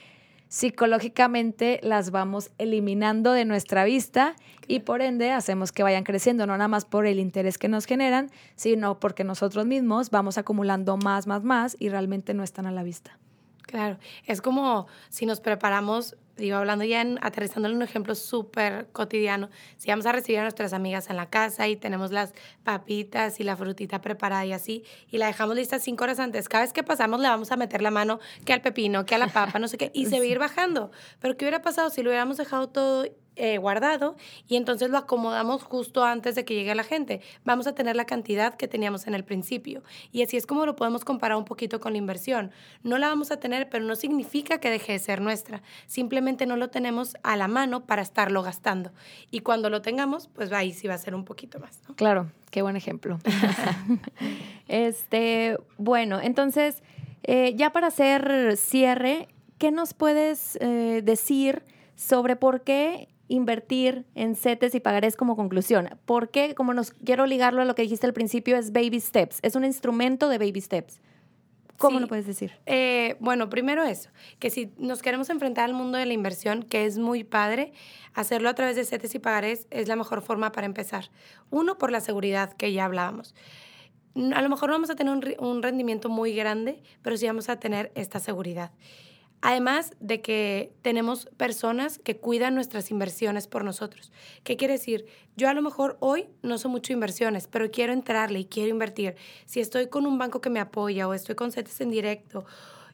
psicológicamente 0.48 1.80
las 1.84 2.10
vamos 2.10 2.52
eliminando 2.58 3.34
de 3.34 3.46
nuestra 3.46 3.84
vista 3.84 4.36
y 4.68 4.80
por 4.80 5.02
ende 5.02 5.32
hacemos 5.32 5.72
que 5.72 5.84
vayan 5.84 6.04
creciendo, 6.06 6.48
no 6.48 6.58
nada 6.58 6.70
más 6.70 6.86
por 6.86 7.06
el 7.06 7.20
interés 7.20 7.58
que 7.58 7.68
nos 7.68 7.86
generan, 7.86 8.32
sino 8.56 9.00
porque 9.00 9.24
nosotros 9.24 9.68
mismos 9.68 10.10
vamos 10.10 10.40
acumulando 10.40 10.98
más, 10.98 11.28
más, 11.28 11.44
más 11.44 11.78
y 11.80 11.90
realmente 11.90 12.34
no 12.34 12.44
están 12.44 12.66
a 12.66 12.72
la 12.72 12.82
vista. 12.82 13.20
Claro, 13.70 14.00
es 14.26 14.42
como 14.42 14.88
si 15.10 15.28
nos 15.28 15.42
preparamos, 15.42 16.16
digo, 16.38 16.58
hablando 16.58 16.86
ya 16.86 17.02
en, 17.02 17.20
aterrizándole 17.22 17.76
un 17.76 17.84
ejemplo 17.84 18.16
súper 18.16 18.88
cotidiano, 18.92 19.52
si 19.78 19.92
vamos 19.92 20.08
a 20.08 20.12
recibir 20.12 20.40
a 20.40 20.42
nuestras 20.42 20.74
amigas 20.74 21.12
en 21.12 21.18
la 21.18 21.30
casa 21.30 21.68
y 21.68 21.76
tenemos 21.76 22.12
las 22.12 22.34
papitas 22.64 23.40
y 23.40 23.44
la 23.44 23.56
frutita 23.56 24.02
preparada 24.02 24.44
y 24.44 24.54
así, 24.54 24.84
y 25.12 25.20
la 25.20 25.28
dejamos 25.28 25.56
lista 25.56 25.78
cinco 25.78 26.04
horas 26.04 26.20
antes, 26.20 26.50
cada 26.50 26.64
vez 26.64 26.74
que 26.74 26.82
pasamos 26.82 27.20
le 27.20 27.28
vamos 27.28 27.52
a 27.52 27.58
meter 27.58 27.84
la 27.84 27.92
mano 27.92 28.20
que 28.44 28.54
al 28.54 28.62
pepino, 28.62 29.06
que 29.06 29.14
a 29.14 29.20
la 29.20 29.28
papa, 29.28 29.60
no 29.60 29.68
sé 29.68 29.78
qué, 29.78 29.92
y 29.94 30.08
se 30.08 30.18
va 30.18 30.24
a 30.24 30.28
ir 30.28 30.40
bajando. 30.40 30.90
Pero 31.20 31.38
¿qué 31.38 31.46
hubiera 31.46 31.62
pasado 31.62 31.92
si 31.92 32.02
lo 32.02 32.10
hubiéramos 32.10 32.38
dejado 32.38 32.70
todo 32.70 33.06
eh, 33.42 33.58
guardado 33.58 34.18
y 34.50 34.58
entonces 34.58 34.90
lo 34.90 34.98
acomodamos 34.98 35.64
justo 35.64 36.04
antes 36.04 36.36
de 36.36 36.44
que 36.44 36.56
llegue 36.56 36.76
la 36.76 36.84
gente. 36.84 37.22
Vamos 37.46 37.68
a 37.68 37.74
tener 37.74 37.96
la 37.96 38.04
cantidad 38.04 38.56
que 38.56 38.68
teníamos 38.68 39.08
en 39.08 39.14
el 39.14 39.24
principio. 39.24 39.82
Y 40.12 40.24
así 40.24 40.36
es 40.36 40.46
como 40.46 40.66
lo 40.66 40.76
podemos 40.76 41.06
comparar 41.06 41.38
un 41.38 41.46
poquito 41.46 41.80
con 41.80 41.94
la 41.94 42.00
inversión. 42.00 42.52
No 42.84 42.98
la 42.98 43.08
vamos 43.08 43.32
a 43.32 43.38
tener, 43.38 43.70
pero 43.70 43.86
no 43.86 43.96
significa 43.96 44.60
que 44.60 44.70
deje 44.70 44.92
de 44.92 45.00
ser 45.00 45.22
nuestra. 45.22 45.62
Simplemente 45.88 46.46
no 46.46 46.58
lo 46.58 46.70
tenemos 46.70 47.16
a 47.24 47.38
la 47.38 47.48
mano 47.48 47.86
para 47.86 48.02
estarlo 48.02 48.44
gastando. 48.44 48.92
Y 49.32 49.40
cuando 49.40 49.70
lo 49.70 49.82
tengamos, 49.82 50.28
pues 50.28 50.52
ahí 50.52 50.74
sí 50.74 50.90
va 50.90 50.96
a 50.96 50.98
ser 50.98 51.16
un 51.16 51.24
poquito 51.24 51.62
más. 51.62 51.82
Claro, 51.96 52.30
qué 52.52 52.62
buen 52.62 52.76
ejemplo. 52.76 53.20
este, 54.68 55.58
bueno, 55.78 56.20
entonces, 56.22 56.84
eh, 57.24 57.54
ya 57.56 57.72
para 57.72 57.88
hacer 57.88 58.58
cierre, 58.58 59.30
¿qué 59.58 59.72
nos 59.72 59.94
puedes 59.94 60.58
eh, 60.60 61.02
decir 61.06 61.64
sobre 61.96 62.36
por 62.36 62.62
qué 62.62 63.08
invertir 63.30 64.06
en 64.16 64.36
CETES 64.36 64.76
y 64.76 64.80
pagarés 64.82 65.16
como 65.16 65.38
conclusión. 65.38 65.90
Porque, 66.06 66.56
como 66.56 66.74
nos 66.74 66.92
quiero 66.92 67.26
ligarlo 67.26 67.62
a 67.62 67.66
lo 67.66 67.76
que 67.76 67.84
dijiste 67.84 68.06
al 68.06 68.14
principio, 68.14 68.58
es 68.58 68.74
baby 68.74 69.00
steps. 69.00 69.40
Es 69.42 69.56
un 69.56 69.64
instrumento 69.64 70.28
de 70.28 70.38
baby 70.38 70.60
steps. 70.60 71.00
¿Cómo 71.78 72.02
lo 72.02 72.08
puedes 72.08 72.28
decir? 72.28 72.52
Eh, 72.66 73.16
bueno, 73.22 73.50
primero 73.50 73.86
eso, 73.86 74.10
que 74.40 74.50
si 74.50 74.74
nos 74.78 75.02
queremos 75.02 75.30
enfrentar 75.30 75.64
al 75.64 75.74
mundo 75.74 75.98
de 75.98 76.06
la 76.06 76.12
inversión, 76.12 76.64
que 76.64 76.86
es 76.86 76.98
muy 76.98 77.24
padre, 77.24 77.72
hacerlo 78.14 78.50
a 78.50 78.54
través 78.54 78.76
de 78.76 78.84
CETES 78.84 79.16
y 79.16 79.20
pagarés 79.20 79.68
es 79.70 79.88
la 79.88 79.96
mejor 79.96 80.22
forma 80.22 80.52
para 80.52 80.66
empezar. 80.66 81.10
Uno, 81.52 81.78
por 81.78 81.90
la 81.90 82.02
seguridad 82.02 82.52
que 82.52 82.74
ya 82.74 82.84
hablábamos. 82.84 83.34
A 84.34 84.42
lo 84.42 84.50
mejor 84.50 84.70
no 84.70 84.76
vamos 84.76 84.90
a 84.90 84.96
tener 84.96 85.14
un, 85.14 85.24
un 85.40 85.64
rendimiento 85.64 86.10
muy 86.10 86.36
grande, 86.36 86.84
pero 87.02 87.16
sí 87.16 87.28
vamos 87.28 87.48
a 87.48 87.60
tener 87.62 87.94
esta 87.96 88.20
seguridad. 88.20 88.72
Además 89.42 89.94
de 90.02 90.22
que 90.22 90.74
tenemos 90.82 91.28
personas 91.38 92.00
que 92.00 92.18
cuidan 92.18 92.56
nuestras 92.56 92.92
inversiones 92.92 93.48
por 93.48 93.64
nosotros. 93.64 94.12
¿Qué 94.44 94.58
quiere 94.58 94.74
decir? 94.74 95.06
Yo 95.38 95.48
a 95.48 95.54
lo 95.54 95.62
mejor 95.62 95.98
hoy 96.02 96.28
no 96.42 96.58
sé 96.58 96.68
mucho 96.68 96.92
inversiones, 96.92 97.48
pero 97.48 97.72
quiero 97.72 97.94
entrarle 97.94 98.40
y 98.40 98.46
quiero 98.46 98.70
invertir. 98.70 99.16
Si 99.46 99.62
estoy 99.62 99.88
con 99.88 100.06
un 100.06 100.18
banco 100.18 100.42
que 100.42 100.50
me 100.50 100.60
apoya 100.60 101.08
o 101.08 101.14
estoy 101.14 101.36
con 101.36 101.54
CETES 101.54 101.82
en 101.82 101.90
directo, 101.90 102.46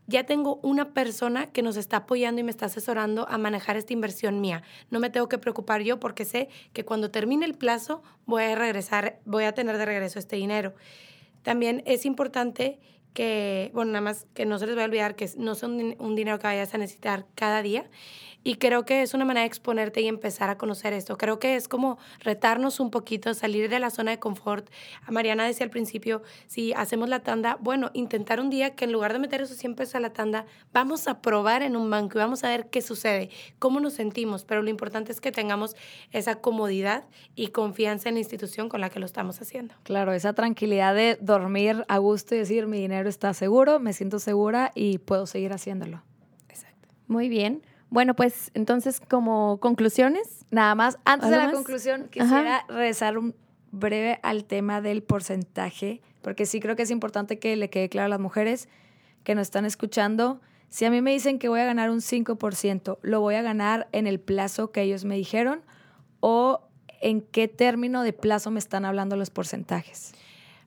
ya 0.07 0.25
tengo 0.25 0.59
una 0.61 0.93
persona 0.93 1.51
que 1.51 1.63
nos 1.63 1.77
está 1.77 1.97
apoyando 1.97 2.39
y 2.39 2.43
me 2.43 2.51
está 2.51 2.67
asesorando 2.67 3.27
a 3.27 3.39
manejar 3.39 3.75
esta 3.75 3.93
inversión 3.93 4.39
mía. 4.39 4.61
No 4.91 4.99
me 4.99 5.09
tengo 5.09 5.27
que 5.27 5.39
preocupar 5.39 5.81
yo 5.81 5.99
porque 5.99 6.25
sé 6.25 6.49
que 6.73 6.85
cuando 6.85 7.09
termine 7.09 7.45
el 7.45 7.55
plazo 7.55 8.03
voy 8.27 8.43
a 8.43 8.55
regresar, 8.55 9.19
voy 9.25 9.45
a 9.45 9.53
tener 9.53 9.79
de 9.79 9.85
regreso 9.85 10.19
este 10.19 10.35
dinero. 10.35 10.75
También 11.41 11.81
es 11.85 12.05
importante 12.05 12.79
que, 13.15 13.71
bueno, 13.73 13.93
nada 13.93 14.01
más 14.01 14.27
que 14.35 14.45
no 14.45 14.59
se 14.59 14.67
les 14.67 14.77
va 14.77 14.83
a 14.83 14.85
olvidar 14.85 15.15
que 15.15 15.27
no 15.37 15.53
es 15.53 15.63
un, 15.63 15.95
un 15.97 16.15
dinero 16.15 16.37
que 16.37 16.45
vayas 16.45 16.75
a 16.75 16.77
necesitar 16.77 17.25
cada 17.33 17.63
día 17.63 17.89
y 18.47 18.57
creo 18.57 18.85
que 18.85 19.01
es 19.01 19.15
una 19.15 19.25
manera 19.25 19.41
de 19.41 19.47
exponerte 19.47 20.01
y 20.01 20.07
empezar 20.07 20.51
a 20.51 20.57
conocer 20.59 20.93
esto. 20.93 21.17
Creo 21.17 21.39
que 21.39 21.55
es 21.55 21.67
como 21.67 21.97
retarnos 22.19 22.79
un 22.79 22.91
poquito, 22.91 23.33
salir 23.33 23.69
de 23.69 23.79
la 23.79 23.89
zona 23.89 24.11
de 24.11 24.19
confort. 24.19 24.69
A 25.03 25.09
Mariana 25.09 25.47
decía 25.47 25.63
al 25.63 25.71
principio, 25.71 26.21
si 26.45 26.71
hacemos 26.73 27.09
la 27.09 27.21
tanda, 27.21 27.57
bueno, 27.59 27.89
intentar 27.95 28.39
un 28.39 28.51
día 28.51 28.75
que 28.75 28.85
en 28.85 28.91
lugar 28.91 29.13
de 29.13 29.19
meter 29.19 29.41
esos 29.41 29.57
100 29.57 29.73
pesos 29.73 29.95
a 29.95 29.99
la 29.99 30.11
tanda, 30.11 30.45
vamos 30.71 31.07
a 31.07 31.23
probar 31.23 31.63
en 31.63 31.75
un 31.75 31.89
banco 31.89 32.19
y 32.19 32.21
vamos 32.21 32.43
a 32.43 32.49
ver 32.49 32.69
qué 32.69 32.83
sucede, 32.83 33.31
cómo 33.57 33.79
nos 33.79 33.93
sentimos. 33.93 34.45
Pero 34.45 34.61
lo 34.61 34.69
importante 34.69 35.11
es 35.11 35.19
que 35.19 35.31
tengamos 35.31 35.75
esa 36.11 36.35
comodidad 36.35 37.05
y 37.33 37.47
confianza 37.47 38.09
en 38.09 38.15
la 38.15 38.19
institución 38.19 38.69
con 38.69 38.79
la 38.79 38.91
que 38.91 38.99
lo 38.99 39.07
estamos 39.07 39.41
haciendo. 39.41 39.73
Claro, 39.81 40.13
esa 40.13 40.33
tranquilidad 40.33 40.93
de 40.93 41.17
dormir 41.19 41.83
a 41.87 41.97
gusto 41.97 42.35
y 42.35 42.37
decir, 42.37 42.67
mi 42.67 42.79
dinero 42.79 43.04
está 43.09 43.33
seguro, 43.33 43.79
me 43.79 43.93
siento 43.93 44.19
segura 44.19 44.71
y 44.75 44.97
puedo 44.99 45.25
seguir 45.25 45.53
haciéndolo. 45.53 46.03
Exacto. 46.49 46.87
Muy 47.07 47.29
bien. 47.29 47.61
Bueno, 47.89 48.15
pues 48.15 48.51
entonces 48.53 48.99
como 48.99 49.59
conclusiones. 49.59 50.45
Nada 50.51 50.75
más, 50.75 50.97
antes 51.05 51.29
de 51.29 51.37
la 51.37 51.51
conclusión, 51.51 52.07
quisiera 52.09 52.65
regresar 52.67 53.17
un 53.17 53.35
breve 53.71 54.19
al 54.23 54.45
tema 54.45 54.81
del 54.81 55.03
porcentaje, 55.03 56.01
porque 56.21 56.45
sí 56.45 56.59
creo 56.59 56.75
que 56.75 56.83
es 56.83 56.91
importante 56.91 57.39
que 57.39 57.55
le 57.55 57.69
quede 57.69 57.89
claro 57.89 58.07
a 58.07 58.09
las 58.09 58.19
mujeres 58.19 58.67
que 59.23 59.35
nos 59.35 59.43
están 59.43 59.65
escuchando. 59.65 60.41
Si 60.69 60.85
a 60.85 60.91
mí 60.91 61.01
me 61.01 61.11
dicen 61.11 61.39
que 61.39 61.47
voy 61.47 61.59
a 61.59 61.65
ganar 61.65 61.89
un 61.89 61.99
5%, 61.99 62.97
¿lo 63.01 63.21
voy 63.21 63.35
a 63.35 63.41
ganar 63.41 63.87
en 63.91 64.07
el 64.07 64.19
plazo 64.19 64.71
que 64.71 64.81
ellos 64.81 65.05
me 65.05 65.15
dijeron 65.15 65.61
o 66.19 66.61
en 67.01 67.21
qué 67.21 67.47
término 67.47 68.03
de 68.03 68.13
plazo 68.13 68.51
me 68.51 68.59
están 68.59 68.85
hablando 68.85 69.15
los 69.15 69.29
porcentajes? 69.29 70.13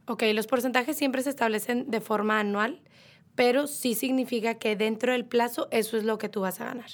Ok, 0.08 0.22
los 0.34 0.46
porcentajes 0.46 0.96
siempre 0.96 1.22
se 1.22 1.30
establecen 1.30 1.90
de 1.90 2.00
forma 2.00 2.40
anual 2.40 2.82
pero 3.38 3.68
sí 3.68 3.94
significa 3.94 4.54
que 4.54 4.74
dentro 4.74 5.12
del 5.12 5.24
plazo 5.24 5.68
eso 5.70 5.96
es 5.96 6.02
lo 6.02 6.18
que 6.18 6.28
tú 6.28 6.40
vas 6.40 6.60
a 6.60 6.64
ganar. 6.64 6.90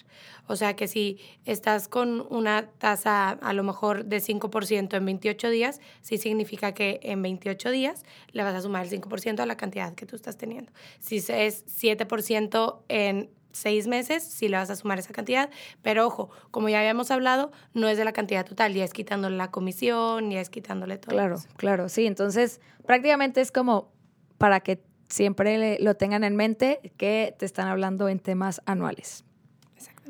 O 0.46 0.57
sea 0.57 0.77
que 0.77 0.88
si 0.88 1.18
estás 1.46 1.88
con 1.88 2.27
una 2.29 2.66
tasa 2.66 3.31
a 3.31 3.55
lo 3.55 3.62
mejor 3.62 4.05
de 4.05 4.18
5% 4.18 4.94
en 4.94 5.07
28 5.07 5.48
días, 5.48 5.81
sí 6.03 6.18
significa 6.18 6.74
que 6.74 7.00
en 7.03 7.22
28 7.22 7.70
días 7.70 8.05
le 8.33 8.42
vas 8.42 8.55
a 8.55 8.61
sumar 8.61 8.85
el 8.85 8.90
5% 8.90 9.40
a 9.40 9.46
la 9.46 9.57
cantidad 9.57 9.94
que 9.94 10.05
tú 10.05 10.16
estás 10.16 10.37
teniendo. 10.37 10.70
Si 11.00 11.16
es 11.16 11.64
7% 11.64 12.83
en 12.88 13.31
seis 13.54 13.86
meses, 13.86 14.22
sí 14.22 14.48
le 14.48 14.56
vas 14.56 14.68
a 14.68 14.76
sumar 14.76 14.98
esa 14.98 15.12
cantidad, 15.12 15.48
pero 15.82 16.06
ojo, 16.06 16.30
como 16.50 16.68
ya 16.68 16.80
habíamos 16.80 17.10
hablado, 17.10 17.52
no 17.72 17.88
es 17.88 17.96
de 17.96 18.04
la 18.04 18.12
cantidad 18.12 18.44
total, 18.44 18.74
ya 18.74 18.84
es 18.84 18.92
quitándole 18.92 19.36
la 19.36 19.50
comisión, 19.50 20.30
ya 20.30 20.40
es 20.40 20.50
quitándole 20.50 20.98
todo. 20.98 21.14
Claro, 21.14 21.36
claro, 21.56 21.88
sí, 21.88 22.06
entonces 22.06 22.60
prácticamente 22.84 23.40
es 23.40 23.52
como 23.52 23.92
para 24.38 24.60
que 24.60 24.82
siempre 25.08 25.78
lo 25.80 25.94
tengan 25.94 26.24
en 26.24 26.36
mente 26.36 26.92
que 26.96 27.34
te 27.38 27.46
están 27.46 27.68
hablando 27.68 28.08
en 28.08 28.18
temas 28.18 28.60
anuales. 28.66 29.24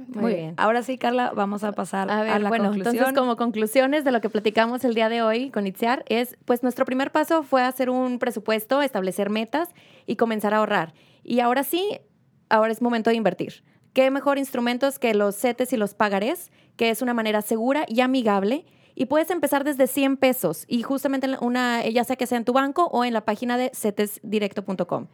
Muy, 0.08 0.34
bien. 0.34 0.54
Ahora 0.56 0.82
sí, 0.82 0.98
Carla, 0.98 1.32
vamos 1.34 1.62
a 1.62 1.72
pasar 1.72 2.10
a, 2.10 2.22
ver, 2.22 2.40
la 2.40 2.48
bueno, 2.48 2.64
conclusión. 2.64 2.96
Entonces, 2.96 3.18
como 3.18 3.36
conclusiones 3.36 4.04
de 4.04 4.10
lo 4.10 4.20
que 4.20 4.28
platicamos 4.28 4.84
el 4.84 4.94
día 4.94 5.08
de 5.08 5.22
hoy 5.22 5.50
con 5.50 5.66
Itziar, 5.66 6.04
es, 6.08 6.36
pues 6.44 6.62
nuestro 6.62 6.84
primer 6.84 7.12
paso 7.12 7.42
fue 7.42 7.62
hacer 7.62 7.90
un 7.90 8.18
presupuesto, 8.18 8.82
establecer 8.82 9.30
metas 9.30 9.68
y 10.06 10.16
comenzar 10.16 10.52
a 10.52 10.58
ahorrar. 10.58 10.94
Y 11.22 11.40
ahora 11.40 11.62
sí, 11.62 12.00
ahora 12.54 12.72
es 12.72 12.80
momento 12.80 13.10
de 13.10 13.16
invertir. 13.16 13.64
¿Qué 13.92 14.10
mejor 14.10 14.38
instrumentos 14.38 14.98
que 14.98 15.14
los 15.14 15.36
CETES 15.36 15.72
y 15.72 15.76
los 15.76 15.94
pagarés, 15.94 16.50
que 16.76 16.90
es 16.90 17.02
una 17.02 17.14
manera 17.14 17.42
segura 17.42 17.84
y 17.88 18.00
amigable? 18.00 18.64
Y 18.94 19.06
puedes 19.06 19.30
empezar 19.30 19.64
desde 19.64 19.86
100 19.86 20.16
pesos 20.16 20.64
y 20.68 20.82
justamente 20.82 21.28
una, 21.40 21.86
ya 21.88 22.04
sea 22.04 22.16
que 22.16 22.26
sea 22.26 22.38
en 22.38 22.44
tu 22.44 22.52
banco 22.52 22.88
o 22.92 23.04
en 23.04 23.12
la 23.12 23.24
página 23.24 23.56
de 23.56 23.70
cetesdirecto.com. 23.74 25.08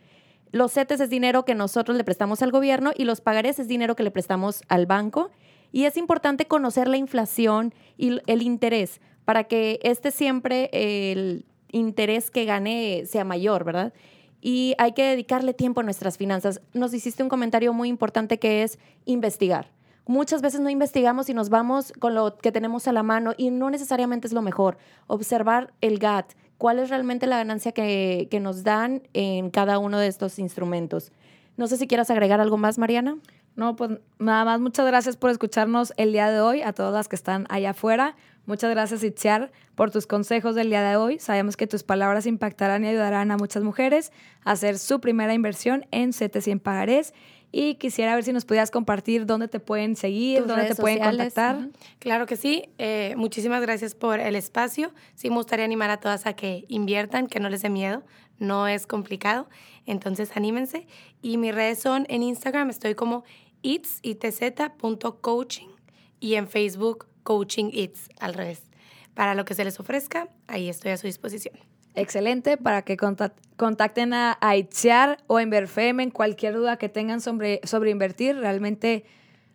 Los 0.53 0.73
CETES 0.73 1.01
es 1.01 1.11
dinero 1.11 1.45
que 1.45 1.55
nosotros 1.55 1.97
le 1.97 2.05
prestamos 2.05 2.43
al 2.43 2.51
gobierno 2.51 2.91
y 2.97 3.05
los 3.05 3.21
pagarés 3.21 3.59
es 3.59 3.69
dinero 3.69 3.97
que 3.97 4.03
le 4.03 4.11
prestamos 4.11 4.63
al 4.69 4.87
banco. 4.87 5.31
Y 5.73 5.85
es 5.85 5.97
importante 5.97 6.47
conocer 6.47 6.89
la 6.89 6.97
inflación 6.97 7.73
y 7.97 8.19
el 8.27 8.43
interés 8.43 9.01
para 9.25 9.45
que 9.45 9.79
este 9.83 10.11
siempre, 10.11 10.69
el 10.73 11.45
interés 11.71 12.31
que 12.31 12.45
gane 12.45 13.05
sea 13.07 13.25
mayor, 13.25 13.65
¿verdad? 13.65 13.93
Y 14.41 14.75
hay 14.79 14.93
que 14.93 15.03
dedicarle 15.05 15.55
tiempo 15.55 15.81
a 15.81 15.85
nuestras 15.85 16.17
finanzas. 16.17 16.61
Nos 16.73 16.95
hiciste 16.95 17.23
un 17.23 17.29
comentario 17.29 17.73
muy 17.73 17.89
importante 17.89 18.39
que 18.39 18.63
es 18.63 18.79
investigar. 19.05 19.71
Muchas 20.07 20.43
veces 20.43 20.61
no 20.61 20.71
investigamos 20.71 21.29
y 21.29 21.35
nos 21.35 21.51
vamos 21.51 21.93
con 21.93 22.15
lo 22.15 22.37
que 22.37 22.51
tenemos 22.51 22.89
a 22.89 22.93
la 22.93 23.03
mano 23.03 23.33
y 23.37 23.51
no 23.51 23.71
necesariamente 23.71 24.27
es 24.27 24.33
lo 24.33 24.43
mejor. 24.43 24.79
Observar 25.07 25.73
el 25.81 25.99
GAT, 25.99 26.33
cuál 26.59 26.79
es 26.79 26.91
realmente 26.91 27.27
la 27.27 27.37
ganancia 27.37 27.73
que, 27.73 28.29
nos 28.43 28.65
dan 28.65 29.03
en 29.13 29.51
cada 29.51 29.79
uno 29.79 29.99
de 29.99 30.09
estos 30.09 30.39
instrumentos. 30.39 31.13
No 31.57 31.67
sé 31.69 31.77
si 31.77 31.87
quieras 31.87 32.11
agregar 32.11 32.41
algo 32.41 32.57
más, 32.57 32.77
Mariana. 32.77 33.19
No, 33.57 33.77
pues 33.77 33.93
nada 34.19 34.45
más, 34.45 34.61
muchas 34.61 34.87
gracias 34.87 35.17
por 35.17 35.31
escucharnos 35.31 35.93
el 35.97 36.13
día 36.13 36.31
de 36.31 36.41
hoy, 36.41 36.63
a 36.63 36.73
todas 36.73 36.93
las 36.93 37.09
que 37.09 37.17
están 37.17 37.47
allá 37.49 37.71
afuera. 37.71 38.17
Muchas 38.51 38.71
gracias, 38.71 39.05
Itziar, 39.05 39.53
por 39.77 39.93
tus 39.93 40.09
consejos 40.09 40.57
del 40.57 40.71
día 40.71 40.83
de 40.83 40.97
hoy. 40.97 41.21
Sabemos 41.21 41.57
que 41.57 41.69
tus 41.69 41.85
palabras 41.85 42.27
impactarán 42.27 42.85
y 42.85 42.89
ayudarán 42.89 43.31
a 43.31 43.37
muchas 43.37 43.63
mujeres 43.63 44.11
a 44.45 44.51
hacer 44.51 44.81
su 44.81 45.01
primera 45.01 45.33
inversión 45.33 45.87
en 45.93 46.13
700 46.13 46.61
pagarés 46.61 47.15
y 47.53 47.77
quisiera 47.77 48.13
ver 48.13 48.25
si 48.25 48.33
nos 48.33 48.45
pudieras 48.45 48.73
compartir 48.73 49.25
dónde 49.25 49.47
te 49.47 49.61
pueden 49.61 49.95
seguir, 49.95 50.47
dónde 50.47 50.65
te 50.65 50.75
pueden 50.75 50.99
contactar. 50.99 51.69
Claro 52.01 52.27
que 52.27 52.35
sí. 52.35 52.65
Eh, 52.79 53.15
muchísimas 53.17 53.63
gracias 53.63 53.95
por 53.95 54.19
el 54.19 54.35
espacio. 54.35 54.91
Sí, 55.15 55.31
me 55.31 55.37
gustaría 55.37 55.65
animar 55.65 55.91
a 55.91 55.99
todas 55.99 56.27
a 56.27 56.33
que 56.33 56.65
inviertan, 56.67 57.29
que 57.29 57.39
no 57.39 57.51
les 57.51 57.63
dé 57.63 57.71
miedo. 57.71 58.03
No 58.41 58.67
es 58.67 58.89
complicado. 58.89 59.49
Entonces, 59.87 60.33
anímense. 60.37 60.89
Y 61.23 61.37
mis 61.37 61.55
redes 61.55 61.79
son 61.79 62.05
en 62.09 62.25
Instagram, 62.25 62.69
estoy 62.71 62.97
como 62.97 63.23
its.coaching 63.63 64.41
y 66.19 66.35
en 66.35 66.49
Facebook 66.49 67.07
coaching 67.23 67.71
its, 67.73 68.09
al 68.19 68.35
revés. 68.35 68.63
Para 69.15 69.35
lo 69.35 69.45
que 69.45 69.55
se 69.55 69.65
les 69.65 69.79
ofrezca, 69.81 70.29
ahí 70.47 70.69
estoy 70.69 70.93
a 70.93 70.97
su 70.97 71.07
disposición 71.07 71.55
excelente 71.95 72.57
para 72.57 72.83
que 72.83 72.97
contacten 72.97 74.15
a, 74.15 74.39
a 74.41 74.57
Itziar 74.57 75.19
o 75.27 75.41
Inverfem 75.41 76.01
en 76.01 76.11
cualquier 76.11 76.55
duda 76.55 76.77
que 76.77 76.89
tengan 76.89 77.21
sobre, 77.21 77.61
sobre 77.65 77.91
invertir. 77.91 78.37
Realmente, 78.37 79.05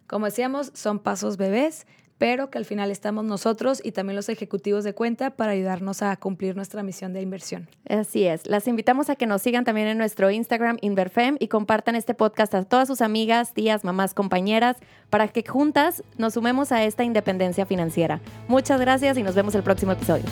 como 0.08 0.26
decíamos, 0.26 0.72
son 0.74 1.00
pasos 1.00 1.38
bebés, 1.38 1.88
pero 2.18 2.50
que 2.50 2.58
al 2.58 2.66
final 2.66 2.92
estamos 2.92 3.26
nosotros 3.26 3.82
y 3.84 3.92
también 3.92 4.16
los 4.16 4.30
ejecutivos 4.30 4.84
de 4.84 4.94
cuenta 4.94 5.32
para 5.32 5.52
ayudarnos 5.52 6.02
a 6.02 6.16
cumplir 6.18 6.56
nuestra 6.56 6.84
misión 6.84 7.14
de 7.14 7.22
inversión. 7.22 7.70
Así 7.88 8.26
es. 8.26 8.48
Las 8.48 8.68
invitamos 8.68 9.10
a 9.10 9.16
que 9.16 9.28
nos 9.28 9.42
sigan 9.42 9.66
también 9.66 9.88
en 9.88 9.98
nuestro 9.98 10.32
Instagram 10.32 10.78
Inverfem 10.82 11.38
y 11.40 11.48
compartan 11.48 11.96
este 11.96 12.14
podcast 12.14 12.54
a 12.56 12.64
todas 12.64 12.88
sus 12.88 13.02
amigas, 13.02 13.54
tías, 13.54 13.84
mamás, 13.84 14.14
compañeras, 14.14 14.78
para 15.10 15.28
que 15.28 15.44
juntas 15.48 16.04
nos 16.18 16.34
sumemos 16.34 16.72
a 16.72 16.84
esta 16.84 17.04
independencia 17.04 17.66
financiera. 17.66 18.22
Muchas 18.48 18.80
gracias 18.80 19.18
y 19.18 19.24
nos 19.24 19.36
vemos 19.36 19.56
el 19.56 19.64
próximo 19.64 19.92
episodio. 19.92 20.26